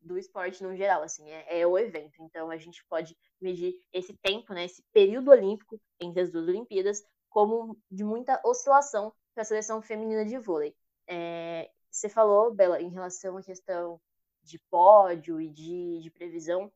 do 0.00 0.18
esporte 0.18 0.62
no 0.62 0.74
geral, 0.74 1.02
assim, 1.02 1.30
é, 1.30 1.60
é, 1.60 1.66
o 1.66 1.78
evento. 1.78 2.22
Então 2.22 2.50
a 2.50 2.56
gente 2.56 2.84
pode 2.88 3.16
medir 3.40 3.74
esse 3.92 4.16
tempo, 4.18 4.54
né, 4.54 4.64
esse 4.64 4.82
período 4.92 5.30
olímpico 5.30 5.80
entre 6.00 6.22
as 6.22 6.30
duas 6.30 6.48
Olimpíadas 6.48 7.04
como 7.28 7.78
de 7.90 8.02
muita 8.02 8.40
oscilação 8.44 9.12
para 9.34 9.42
a 9.42 9.44
seleção 9.44 9.80
feminina 9.80 10.24
de 10.24 10.38
vôlei. 10.38 10.74
É, 11.06 11.70
você 11.90 12.08
falou, 12.08 12.52
Bela, 12.52 12.80
em 12.80 12.88
relação 12.88 13.36
à 13.36 13.42
questão 13.42 14.00
de 14.42 14.58
pódio 14.70 15.40
e 15.40 15.48
de, 15.48 16.00
de 16.00 16.10
previsão. 16.10 16.72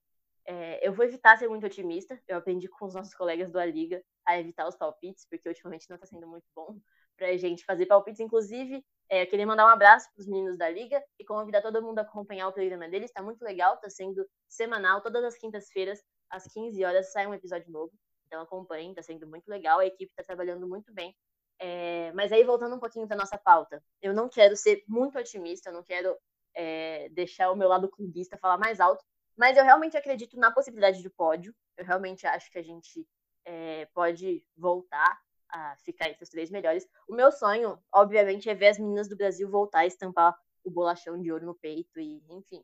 É, 0.46 0.86
eu 0.86 0.92
vou 0.92 1.04
evitar 1.04 1.38
ser 1.38 1.48
muito 1.48 1.66
otimista. 1.66 2.20
Eu 2.28 2.36
aprendi 2.36 2.68
com 2.68 2.84
os 2.84 2.94
nossos 2.94 3.14
colegas 3.14 3.50
do 3.50 3.58
A 3.58 3.64
Liga 3.64 4.04
a 4.24 4.38
evitar 4.38 4.68
os 4.68 4.76
palpites, 4.76 5.26
porque 5.28 5.48
ultimamente 5.48 5.88
não 5.88 5.96
está 5.96 6.06
sendo 6.06 6.26
muito 6.26 6.46
bom 6.54 6.78
para 7.16 7.28
a 7.28 7.36
gente 7.36 7.64
fazer 7.64 7.86
palpites. 7.86 8.20
Inclusive, 8.20 8.84
é, 9.08 9.26
queria 9.26 9.46
mandar 9.46 9.66
um 9.66 9.68
abraço 9.68 10.08
para 10.12 10.20
os 10.20 10.26
meninos 10.26 10.56
da 10.56 10.68
Liga 10.68 11.02
e 11.18 11.24
convidar 11.24 11.62
todo 11.62 11.82
mundo 11.82 11.98
a 11.98 12.02
acompanhar 12.02 12.48
o 12.48 12.52
programa 12.52 12.88
deles. 12.88 13.10
Está 13.10 13.22
muito 13.22 13.42
legal, 13.42 13.74
está 13.74 13.90
sendo 13.90 14.26
semanal, 14.48 15.00
todas 15.00 15.24
as 15.24 15.36
quintas-feiras, 15.36 16.02
às 16.30 16.44
15 16.46 16.84
horas, 16.84 17.12
sai 17.12 17.26
um 17.26 17.34
episódio 17.34 17.70
novo. 17.70 17.92
Então 18.26 18.42
acompanhem, 18.42 18.90
está 18.90 19.02
sendo 19.02 19.26
muito 19.26 19.46
legal, 19.48 19.78
a 19.78 19.86
equipe 19.86 20.10
está 20.10 20.22
trabalhando 20.22 20.66
muito 20.66 20.92
bem. 20.92 21.14
É, 21.60 22.10
mas 22.12 22.32
aí 22.32 22.42
voltando 22.42 22.74
um 22.74 22.80
pouquinho 22.80 23.06
para 23.06 23.16
nossa 23.16 23.38
pauta, 23.38 23.82
eu 24.02 24.12
não 24.12 24.28
quero 24.28 24.56
ser 24.56 24.82
muito 24.88 25.18
otimista, 25.18 25.70
eu 25.70 25.74
não 25.74 25.84
quero 25.84 26.16
é, 26.54 27.08
deixar 27.10 27.50
o 27.50 27.56
meu 27.56 27.68
lado 27.68 27.88
clubista 27.88 28.36
falar 28.38 28.58
mais 28.58 28.80
alto, 28.80 29.04
mas 29.36 29.56
eu 29.56 29.64
realmente 29.64 29.96
acredito 29.96 30.36
na 30.36 30.50
possibilidade 30.50 31.00
de 31.00 31.10
pódio. 31.10 31.54
Eu 31.76 31.84
realmente 31.84 32.26
acho 32.26 32.50
que 32.50 32.58
a 32.58 32.62
gente 32.62 33.06
é, 33.44 33.86
pode 33.94 34.44
voltar 34.56 35.20
a 35.54 35.76
ficar 35.76 36.10
entre 36.10 36.24
os 36.24 36.28
três 36.28 36.50
melhores. 36.50 36.86
O 37.08 37.14
meu 37.14 37.30
sonho, 37.30 37.78
obviamente, 37.92 38.50
é 38.50 38.54
ver 38.54 38.68
as 38.68 38.78
meninas 38.78 39.08
do 39.08 39.16
Brasil 39.16 39.48
voltar 39.48 39.80
a 39.80 39.86
estampar 39.86 40.36
o 40.64 40.70
bolachão 40.70 41.20
de 41.20 41.30
ouro 41.30 41.46
no 41.46 41.54
peito 41.54 42.00
e, 42.00 42.20
enfim, 42.28 42.62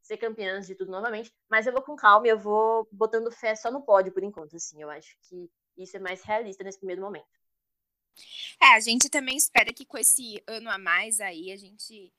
ser 0.00 0.16
campeãs 0.16 0.66
de 0.66 0.74
tudo 0.74 0.90
novamente. 0.90 1.30
Mas 1.50 1.66
eu 1.66 1.72
vou 1.72 1.82
com 1.82 1.94
calma 1.94 2.26
e 2.26 2.30
eu 2.30 2.38
vou 2.38 2.88
botando 2.90 3.30
fé 3.30 3.54
só 3.54 3.70
no 3.70 3.82
pódio 3.82 4.10
por 4.10 4.24
enquanto, 4.24 4.56
assim. 4.56 4.80
Eu 4.80 4.88
acho 4.88 5.18
que 5.28 5.50
isso 5.76 5.96
é 5.98 6.00
mais 6.00 6.22
realista 6.22 6.64
nesse 6.64 6.78
primeiro 6.78 7.02
momento. 7.02 7.28
É, 8.62 8.74
a 8.74 8.80
gente 8.80 9.10
também 9.10 9.36
espera 9.36 9.72
que 9.72 9.84
com 9.84 9.98
esse 9.98 10.42
ano 10.46 10.70
a 10.70 10.78
mais 10.78 11.20
aí 11.20 11.52
a 11.52 11.56
gente 11.56 12.10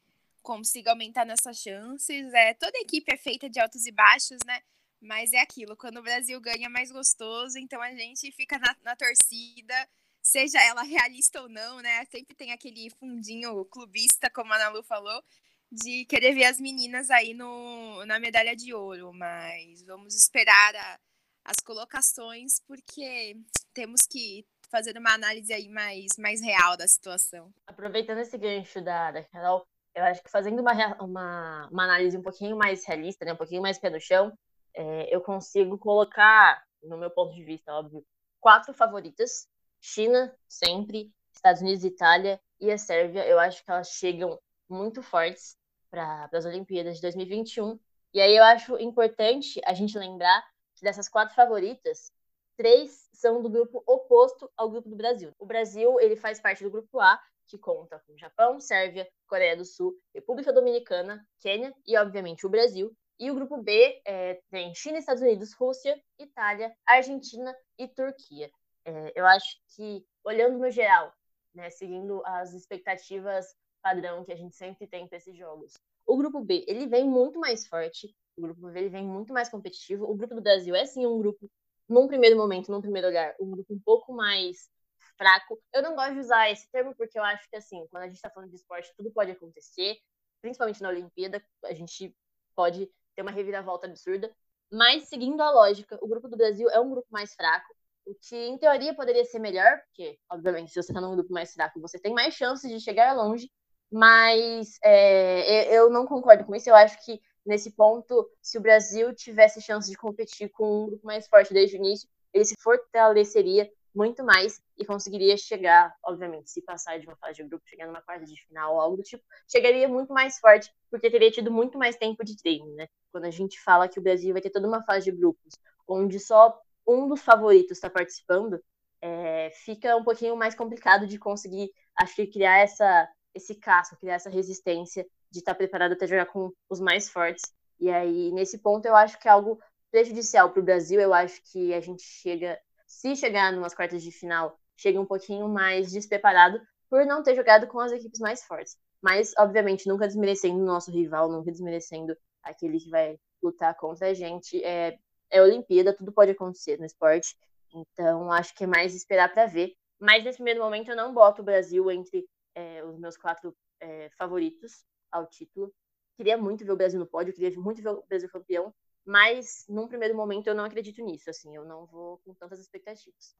consiga 0.43 0.91
aumentar 0.91 1.25
nossas 1.25 1.57
chances. 1.57 2.31
É, 2.31 2.53
toda 2.53 2.77
equipe 2.77 3.11
é 3.11 3.17
feita 3.17 3.49
de 3.49 3.59
altos 3.59 3.87
e 3.87 3.91
baixos, 3.91 4.37
né? 4.45 4.61
Mas 4.99 5.33
é 5.33 5.39
aquilo, 5.39 5.75
quando 5.75 5.97
o 5.97 6.03
Brasil 6.03 6.39
ganha 6.39 6.67
é 6.67 6.69
mais 6.69 6.91
gostoso, 6.91 7.57
então 7.57 7.81
a 7.81 7.89
gente 7.89 8.31
fica 8.31 8.59
na, 8.59 8.75
na 8.83 8.95
torcida, 8.95 9.73
seja 10.21 10.61
ela 10.61 10.83
realista 10.83 11.41
ou 11.41 11.49
não, 11.49 11.81
né? 11.81 12.05
Sempre 12.05 12.35
tem 12.35 12.51
aquele 12.51 12.89
fundinho 12.91 13.65
clubista, 13.65 14.29
como 14.29 14.53
a 14.53 14.55
Ana 14.55 14.69
Lu 14.69 14.83
falou, 14.83 15.23
de 15.71 16.05
querer 16.05 16.33
ver 16.33 16.45
as 16.45 16.59
meninas 16.59 17.09
aí 17.09 17.33
no, 17.33 18.05
na 18.05 18.19
medalha 18.19 18.55
de 18.55 18.73
ouro, 18.73 19.13
mas 19.13 19.81
vamos 19.83 20.15
esperar 20.15 20.75
a, 20.75 20.99
as 21.45 21.57
colocações, 21.63 22.59
porque 22.67 23.37
temos 23.73 24.01
que 24.01 24.45
fazer 24.69 24.97
uma 24.97 25.13
análise 25.13 25.51
aí 25.53 25.67
mais, 25.67 26.17
mais 26.17 26.41
real 26.41 26.77
da 26.77 26.87
situação. 26.87 27.53
Aproveitando 27.67 28.19
esse 28.19 28.37
gancho 28.37 28.81
da, 28.81 29.23
Carol, 29.31 29.65
eu 29.93 30.03
acho 30.03 30.23
que 30.23 30.29
fazendo 30.29 30.61
uma, 30.61 30.73
uma, 31.01 31.67
uma 31.69 31.83
análise 31.83 32.17
um 32.17 32.21
pouquinho 32.21 32.57
mais 32.57 32.85
realista, 32.85 33.25
né, 33.25 33.33
um 33.33 33.37
pouquinho 33.37 33.61
mais 33.61 33.77
pé 33.77 33.89
no 33.89 33.99
chão, 33.99 34.31
é, 34.73 35.13
eu 35.13 35.21
consigo 35.21 35.77
colocar, 35.77 36.63
no 36.81 36.97
meu 36.97 37.09
ponto 37.09 37.33
de 37.35 37.43
vista, 37.43 37.73
óbvio, 37.73 38.05
quatro 38.39 38.73
favoritas. 38.73 39.47
China, 39.81 40.33
sempre, 40.47 41.11
Estados 41.33 41.61
Unidos, 41.61 41.83
Itália 41.83 42.39
e 42.59 42.71
a 42.71 42.77
Sérvia. 42.77 43.25
Eu 43.27 43.39
acho 43.39 43.65
que 43.65 43.71
elas 43.71 43.89
chegam 43.89 44.39
muito 44.69 45.01
fortes 45.01 45.57
para 45.89 46.29
as 46.31 46.45
Olimpíadas 46.45 46.95
de 46.95 47.01
2021. 47.01 47.79
E 48.13 48.21
aí 48.21 48.37
eu 48.37 48.43
acho 48.43 48.77
importante 48.77 49.59
a 49.65 49.73
gente 49.73 49.97
lembrar 49.97 50.45
que 50.75 50.83
dessas 50.83 51.09
quatro 51.09 51.35
favoritas, 51.35 52.11
três 52.55 53.09
são 53.13 53.41
do 53.41 53.49
grupo 53.49 53.83
oposto 53.85 54.49
ao 54.55 54.69
grupo 54.69 54.89
do 54.89 54.95
Brasil. 54.95 55.33
O 55.39 55.45
Brasil, 55.45 55.99
ele 55.99 56.15
faz 56.15 56.39
parte 56.39 56.63
do 56.63 56.69
grupo 56.69 56.99
A, 56.99 57.19
que 57.47 57.57
conta 57.57 57.99
com 58.05 58.17
Japão, 58.17 58.59
Sérvia, 58.59 59.07
Coreia 59.27 59.57
do 59.57 59.65
Sul, 59.65 59.95
República 60.13 60.53
Dominicana, 60.53 61.25
Quênia 61.39 61.73
e, 61.85 61.97
obviamente, 61.97 62.45
o 62.45 62.49
Brasil. 62.49 62.95
E 63.19 63.29
o 63.29 63.35
grupo 63.35 63.57
B 63.57 64.01
é, 64.05 64.41
tem 64.49 64.73
China, 64.73 64.97
Estados 64.97 65.21
Unidos, 65.21 65.53
Rússia, 65.53 66.01
Itália, 66.17 66.73
Argentina 66.85 67.55
e 67.77 67.87
Turquia. 67.87 68.49
É, 68.85 69.13
eu 69.15 69.25
acho 69.25 69.57
que, 69.75 70.05
olhando 70.23 70.57
no 70.57 70.69
geral, 70.69 71.13
né, 71.53 71.69
seguindo 71.69 72.21
as 72.25 72.53
expectativas 72.53 73.55
padrão 73.81 74.23
que 74.23 74.31
a 74.31 74.35
gente 74.35 74.55
sempre 74.55 74.87
tem 74.87 75.07
para 75.07 75.17
esses 75.17 75.35
jogos, 75.35 75.73
o 76.05 76.17
grupo 76.17 76.41
B 76.41 76.63
ele 76.67 76.87
vem 76.87 77.07
muito 77.07 77.39
mais 77.39 77.67
forte, 77.67 78.15
o 78.37 78.41
grupo 78.41 78.69
B 78.69 78.79
ele 78.79 78.89
vem 78.89 79.05
muito 79.05 79.33
mais 79.33 79.49
competitivo. 79.49 80.05
O 80.05 80.15
grupo 80.15 80.35
do 80.35 80.41
Brasil 80.41 80.75
é 80.75 80.85
sim 80.85 81.05
um 81.05 81.17
grupo, 81.19 81.49
num 81.87 82.07
primeiro 82.07 82.37
momento, 82.37 82.71
num 82.71 82.81
primeiro 82.81 83.07
olhar, 83.07 83.35
um 83.39 83.51
grupo 83.51 83.73
um 83.73 83.79
pouco 83.79 84.13
mais 84.13 84.69
fraco. 85.17 85.61
Eu 85.73 85.81
não 85.81 85.95
gosto 85.95 86.13
de 86.13 86.19
usar 86.19 86.49
esse 86.49 86.69
termo 86.71 86.95
porque 86.95 87.19
eu 87.19 87.23
acho 87.23 87.47
que, 87.49 87.55
assim, 87.55 87.85
quando 87.91 88.03
a 88.03 88.07
gente 88.07 88.15
está 88.15 88.29
falando 88.29 88.49
de 88.49 88.55
esporte, 88.55 88.93
tudo 88.97 89.11
pode 89.11 89.31
acontecer, 89.31 89.97
principalmente 90.41 90.81
na 90.81 90.89
Olimpíada, 90.89 91.43
a 91.65 91.73
gente 91.73 92.15
pode 92.55 92.89
ter 93.15 93.21
uma 93.21 93.31
reviravolta 93.31 93.87
absurda. 93.87 94.33
Mas, 94.71 95.09
seguindo 95.09 95.41
a 95.41 95.51
lógica, 95.51 95.99
o 96.01 96.07
grupo 96.07 96.27
do 96.27 96.37
Brasil 96.37 96.69
é 96.69 96.79
um 96.79 96.89
grupo 96.89 97.07
mais 97.11 97.33
fraco, 97.33 97.75
o 98.05 98.15
que, 98.15 98.35
em 98.35 98.57
teoria, 98.57 98.95
poderia 98.95 99.23
ser 99.25 99.39
melhor, 99.39 99.79
porque, 99.85 100.17
obviamente, 100.29 100.71
se 100.71 100.81
você 100.81 100.91
está 100.91 101.01
num 101.01 101.15
grupo 101.15 101.31
mais 101.31 101.53
fraco, 101.53 101.79
você 101.79 101.99
tem 101.99 102.13
mais 102.13 102.33
chances 102.33 102.69
de 102.69 102.79
chegar 102.79 103.13
longe, 103.13 103.49
mas 103.91 104.77
é, 104.83 105.75
eu 105.77 105.89
não 105.89 106.05
concordo 106.05 106.45
com 106.45 106.55
isso. 106.55 106.69
Eu 106.69 106.75
acho 106.75 107.03
que, 107.05 107.21
nesse 107.45 107.71
ponto, 107.71 108.29
se 108.41 108.57
o 108.57 108.61
Brasil 108.61 109.13
tivesse 109.13 109.61
chance 109.61 109.89
de 109.89 109.97
competir 109.97 110.49
com 110.49 110.83
um 110.83 110.85
grupo 110.87 111.05
mais 111.05 111.27
forte 111.27 111.53
desde 111.53 111.75
o 111.75 111.79
início, 111.79 112.09
ele 112.33 112.45
se 112.45 112.55
fortaleceria 112.59 113.69
muito 113.93 114.23
mais 114.23 114.61
e 114.77 114.85
conseguiria 114.85 115.35
chegar, 115.35 115.93
obviamente, 116.03 116.49
se 116.49 116.61
passar 116.61 116.97
de 116.97 117.05
uma 117.05 117.15
fase 117.17 117.43
de 117.43 117.49
grupo, 117.49 117.67
chegar 117.67 117.87
numa 117.87 118.01
quarta 118.01 118.25
de 118.25 118.41
final 118.47 118.75
ou 118.75 118.81
algo 118.81 118.97
do 118.97 119.03
tipo, 119.03 119.23
chegaria 119.49 119.87
muito 119.87 120.13
mais 120.13 120.39
forte, 120.39 120.73
porque 120.89 121.11
teria 121.11 121.29
tido 121.29 121.51
muito 121.51 121.77
mais 121.77 121.97
tempo 121.97 122.23
de 122.23 122.37
treino, 122.37 122.73
né? 122.75 122.87
Quando 123.11 123.25
a 123.25 123.31
gente 123.31 123.59
fala 123.61 123.89
que 123.89 123.99
o 123.99 124.01
Brasil 124.01 124.31
vai 124.31 124.41
ter 124.41 124.49
toda 124.49 124.67
uma 124.67 124.81
fase 124.83 125.11
de 125.11 125.17
grupos, 125.17 125.55
onde 125.87 126.19
só 126.19 126.57
um 126.87 127.07
dos 127.07 127.21
favoritos 127.21 127.77
está 127.77 127.89
participando, 127.89 128.61
é, 129.01 129.51
fica 129.65 129.95
um 129.95 130.03
pouquinho 130.03 130.35
mais 130.35 130.53
complicado 130.55 131.07
de 131.07 131.17
conseguir, 131.17 131.71
acho 131.95 132.15
que, 132.15 132.27
criar 132.27 132.59
essa, 132.59 133.09
esse 133.33 133.55
casco, 133.55 133.97
criar 133.97 134.15
essa 134.15 134.29
resistência 134.29 135.05
de 135.29 135.39
estar 135.39 135.53
tá 135.53 135.57
preparado 135.57 135.93
até 135.93 136.05
jogar 136.05 136.27
com 136.27 136.51
os 136.69 136.79
mais 136.79 137.09
fortes. 137.09 137.41
E 137.79 137.89
aí, 137.89 138.31
nesse 138.31 138.59
ponto, 138.59 138.85
eu 138.85 138.95
acho 138.95 139.19
que 139.19 139.27
é 139.27 139.31
algo 139.31 139.59
prejudicial 139.89 140.51
para 140.51 140.59
o 140.59 140.63
Brasil. 140.63 140.99
Eu 140.99 141.13
acho 141.13 141.41
que 141.51 141.73
a 141.73 141.81
gente 141.81 142.03
chega 142.03 142.59
se 142.85 143.15
chegar 143.15 143.51
numas 143.51 143.73
quartas 143.73 144.03
de 144.03 144.11
final, 144.11 144.59
chega 144.75 144.99
um 144.99 145.05
pouquinho 145.05 145.47
mais 145.47 145.91
despreparado 145.91 146.61
por 146.89 147.05
não 147.05 147.23
ter 147.23 147.35
jogado 147.35 147.67
com 147.67 147.79
as 147.79 147.91
equipes 147.91 148.19
mais 148.19 148.43
fortes. 148.43 148.77
Mas, 149.01 149.33
obviamente, 149.37 149.87
nunca 149.87 150.07
desmerecendo 150.07 150.59
o 150.61 150.65
nosso 150.65 150.91
rival, 150.91 151.31
nunca 151.31 151.51
desmerecendo 151.51 152.15
aquele 152.43 152.79
que 152.79 152.89
vai 152.89 153.17
lutar 153.41 153.75
contra 153.75 154.09
a 154.09 154.13
gente. 154.13 154.63
É, 154.63 154.97
é 155.31 155.41
Olimpíada, 155.41 155.95
tudo 155.95 156.11
pode 156.11 156.31
acontecer 156.31 156.77
no 156.77 156.85
esporte. 156.85 157.35
Então, 157.73 158.31
acho 158.31 158.53
que 158.53 158.65
é 158.65 158.67
mais 158.67 158.93
esperar 158.93 159.33
para 159.33 159.45
ver. 159.45 159.73
Mas, 159.99 160.23
nesse 160.23 160.37
primeiro 160.37 160.61
momento, 160.61 160.89
eu 160.91 160.95
não 160.95 161.13
boto 161.13 161.41
o 161.41 161.45
Brasil 161.45 161.89
entre 161.89 162.27
é, 162.53 162.83
os 162.83 162.99
meus 162.99 163.17
quatro 163.17 163.55
é, 163.79 164.09
favoritos 164.17 164.85
ao 165.11 165.25
título. 165.27 165.73
Queria 166.17 166.37
muito 166.37 166.65
ver 166.65 166.71
o 166.71 166.77
Brasil 166.77 166.99
no 166.99 167.07
pódio, 167.07 167.33
queria 167.33 167.57
muito 167.59 167.81
ver 167.81 167.89
o 167.89 168.03
Brasil 168.07 168.29
campeão, 168.29 168.73
mas 169.05 169.65
num 169.67 169.87
primeiro 169.87 170.15
momento 170.15 170.47
eu 170.47 170.55
não 170.55 170.65
acredito 170.65 171.03
nisso, 171.03 171.29
assim, 171.29 171.55
eu 171.55 171.65
não 171.65 171.85
vou 171.85 172.19
com 172.19 172.33
tantas 172.33 172.59
expectativas. 172.59 173.35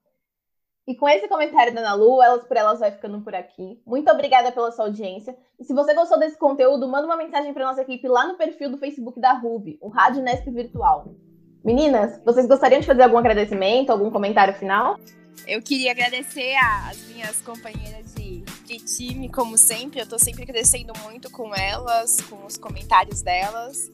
E 0.87 0.95
com 0.95 1.07
esse 1.07 1.27
comentário 1.27 1.73
da 1.73 1.81
Ana 1.81 1.93
Lu, 1.93 2.23
Elas 2.23 2.43
por 2.43 2.57
Elas 2.57 2.79
vai 2.79 2.91
ficando 2.91 3.21
por 3.21 3.35
aqui. 3.35 3.79
Muito 3.85 4.09
obrigada 4.09 4.51
pela 4.51 4.71
sua 4.71 4.85
audiência. 4.85 5.37
E 5.59 5.63
se 5.63 5.73
você 5.73 5.93
gostou 5.93 6.17
desse 6.17 6.37
conteúdo, 6.37 6.87
manda 6.87 7.05
uma 7.05 7.15
mensagem 7.15 7.53
para 7.53 7.67
nossa 7.67 7.83
equipe 7.83 8.07
lá 8.07 8.27
no 8.27 8.35
perfil 8.35 8.71
do 8.71 8.79
Facebook 8.79 9.19
da 9.19 9.33
RUB, 9.33 9.77
o 9.79 9.89
Rádio 9.89 10.23
Nesp 10.23 10.49
Virtual. 10.49 11.15
Meninas, 11.63 12.19
vocês 12.25 12.47
gostariam 12.47 12.81
de 12.81 12.87
fazer 12.87 13.03
algum 13.03 13.19
agradecimento, 13.19 13.91
algum 13.91 14.09
comentário 14.09 14.53
final? 14.55 14.99
Eu 15.47 15.61
queria 15.61 15.91
agradecer 15.91 16.55
às 16.55 16.97
minhas 17.07 17.39
companheiras 17.41 18.15
de, 18.15 18.41
de 18.65 18.77
time, 18.79 19.29
como 19.29 19.57
sempre. 19.57 19.99
Eu 19.99 20.03
estou 20.03 20.17
sempre 20.17 20.45
crescendo 20.45 20.91
muito 21.03 21.29
com 21.29 21.53
elas, 21.55 22.17
com 22.21 22.45
os 22.45 22.57
comentários 22.57 23.21
delas. 23.21 23.91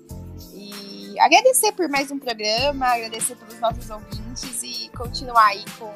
E 0.53 1.19
agradecer 1.19 1.73
por 1.73 1.89
mais 1.89 2.09
um 2.09 2.17
programa, 2.17 2.85
agradecer 2.87 3.35
pelos 3.35 3.59
nossos 3.59 3.89
ouvintes 3.89 4.63
e 4.63 4.89
continuar 4.95 5.47
aí 5.47 5.65
com, 5.77 5.93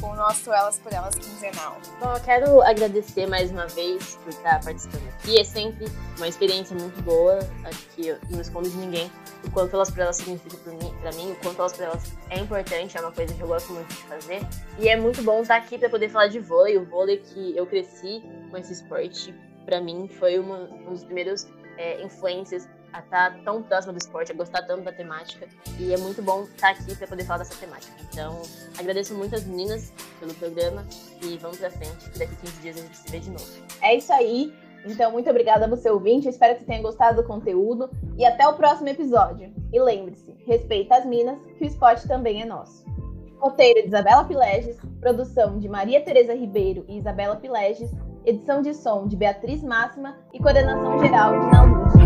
com 0.00 0.10
o 0.12 0.16
nosso 0.16 0.52
Elas 0.52 0.78
por 0.78 0.92
Elas 0.92 1.14
quinzenal. 1.14 1.76
Bom, 2.00 2.12
eu 2.14 2.20
quero 2.20 2.62
agradecer 2.62 3.26
mais 3.28 3.50
uma 3.52 3.66
vez 3.68 4.16
por 4.24 4.30
estar 4.30 4.60
participando 4.64 5.06
aqui. 5.08 5.38
É 5.38 5.44
sempre 5.44 5.86
uma 6.16 6.26
experiência 6.26 6.76
muito 6.76 7.00
boa. 7.02 7.38
Acho 7.64 7.86
que 7.94 8.08
eu 8.08 8.18
não 8.30 8.40
escondo 8.40 8.68
de 8.68 8.76
ninguém 8.76 9.10
o 9.44 9.50
quanto 9.50 9.74
Elas 9.74 9.90
por 9.90 10.00
Elas 10.00 10.16
significa 10.16 10.56
para 10.56 11.12
mim, 11.12 11.32
o 11.32 11.36
quanto 11.36 11.60
Elas 11.60 11.72
por 11.72 11.82
Elas 11.82 12.12
é 12.30 12.38
importante, 12.38 12.96
é 12.96 13.00
uma 13.00 13.12
coisa 13.12 13.34
que 13.34 13.40
eu 13.40 13.46
gosto 13.46 13.72
muito 13.72 13.88
de 13.88 14.02
fazer. 14.02 14.40
E 14.78 14.88
é 14.88 14.96
muito 14.96 15.22
bom 15.22 15.42
estar 15.42 15.56
aqui 15.56 15.78
para 15.78 15.88
poder 15.88 16.08
falar 16.08 16.28
de 16.28 16.38
vôlei. 16.38 16.76
O 16.76 16.84
vôlei 16.84 17.18
que 17.18 17.56
eu 17.56 17.66
cresci 17.66 18.22
com 18.50 18.56
esse 18.56 18.72
esporte, 18.72 19.34
para 19.64 19.80
mim, 19.80 20.08
foi 20.08 20.38
uma, 20.38 20.58
um 20.58 20.90
dos 20.90 21.04
primeiros 21.04 21.46
é, 21.76 22.02
influências 22.02 22.68
a 22.92 23.00
estar 23.00 23.30
tá 23.30 23.38
tão 23.44 23.62
próxima 23.62 23.92
do 23.92 23.98
esporte, 23.98 24.32
a 24.32 24.34
gostar 24.34 24.62
tanto 24.62 24.84
da 24.84 24.92
temática. 24.92 25.46
E 25.78 25.92
é 25.92 25.96
muito 25.96 26.22
bom 26.22 26.44
estar 26.44 26.70
aqui 26.70 26.94
para 26.96 27.06
poder 27.06 27.24
falar 27.24 27.38
dessa 27.38 27.54
temática. 27.56 27.92
Então, 28.10 28.42
agradeço 28.78 29.14
muito 29.14 29.34
as 29.34 29.44
meninas 29.44 29.92
pelo 30.18 30.34
programa 30.34 30.86
e 31.22 31.36
vamos 31.38 31.58
pra 31.58 31.70
frente. 31.70 32.08
Daqui 32.18 32.34
15 32.36 32.60
dias 32.62 32.76
a 32.76 32.80
gente 32.80 32.96
se 32.96 33.10
vê 33.10 33.18
de 33.18 33.30
novo. 33.30 33.46
É 33.82 33.96
isso 33.96 34.12
aí. 34.12 34.54
Então, 34.86 35.12
muito 35.12 35.28
obrigada 35.28 35.66
a 35.66 35.68
você 35.68 35.90
ouvinte. 35.90 36.28
Espero 36.28 36.58
que 36.58 36.64
tenha 36.64 36.82
gostado 36.82 37.22
do 37.22 37.28
conteúdo. 37.28 37.90
E 38.16 38.24
até 38.24 38.46
o 38.46 38.54
próximo 38.54 38.88
episódio. 38.88 39.52
E 39.72 39.80
lembre-se, 39.80 40.32
respeita 40.46 40.96
as 40.96 41.04
minas, 41.04 41.38
que 41.58 41.64
o 41.64 41.66
esporte 41.66 42.06
também 42.06 42.42
é 42.42 42.44
nosso. 42.44 42.84
Roteiro 43.38 43.82
de 43.82 43.88
Isabela 43.88 44.24
Pileges, 44.24 44.78
produção 45.00 45.58
de 45.58 45.68
Maria 45.68 46.00
Tereza 46.00 46.34
Ribeiro 46.34 46.84
e 46.88 46.98
Isabela 46.98 47.36
Pileges, 47.36 47.90
edição 48.24 48.62
de 48.62 48.74
som 48.74 49.06
de 49.06 49.16
Beatriz 49.16 49.62
Máxima 49.62 50.16
e 50.32 50.38
coordenação 50.38 50.98
geral 50.98 51.32
de 51.38 51.46
Nalu 51.46 52.05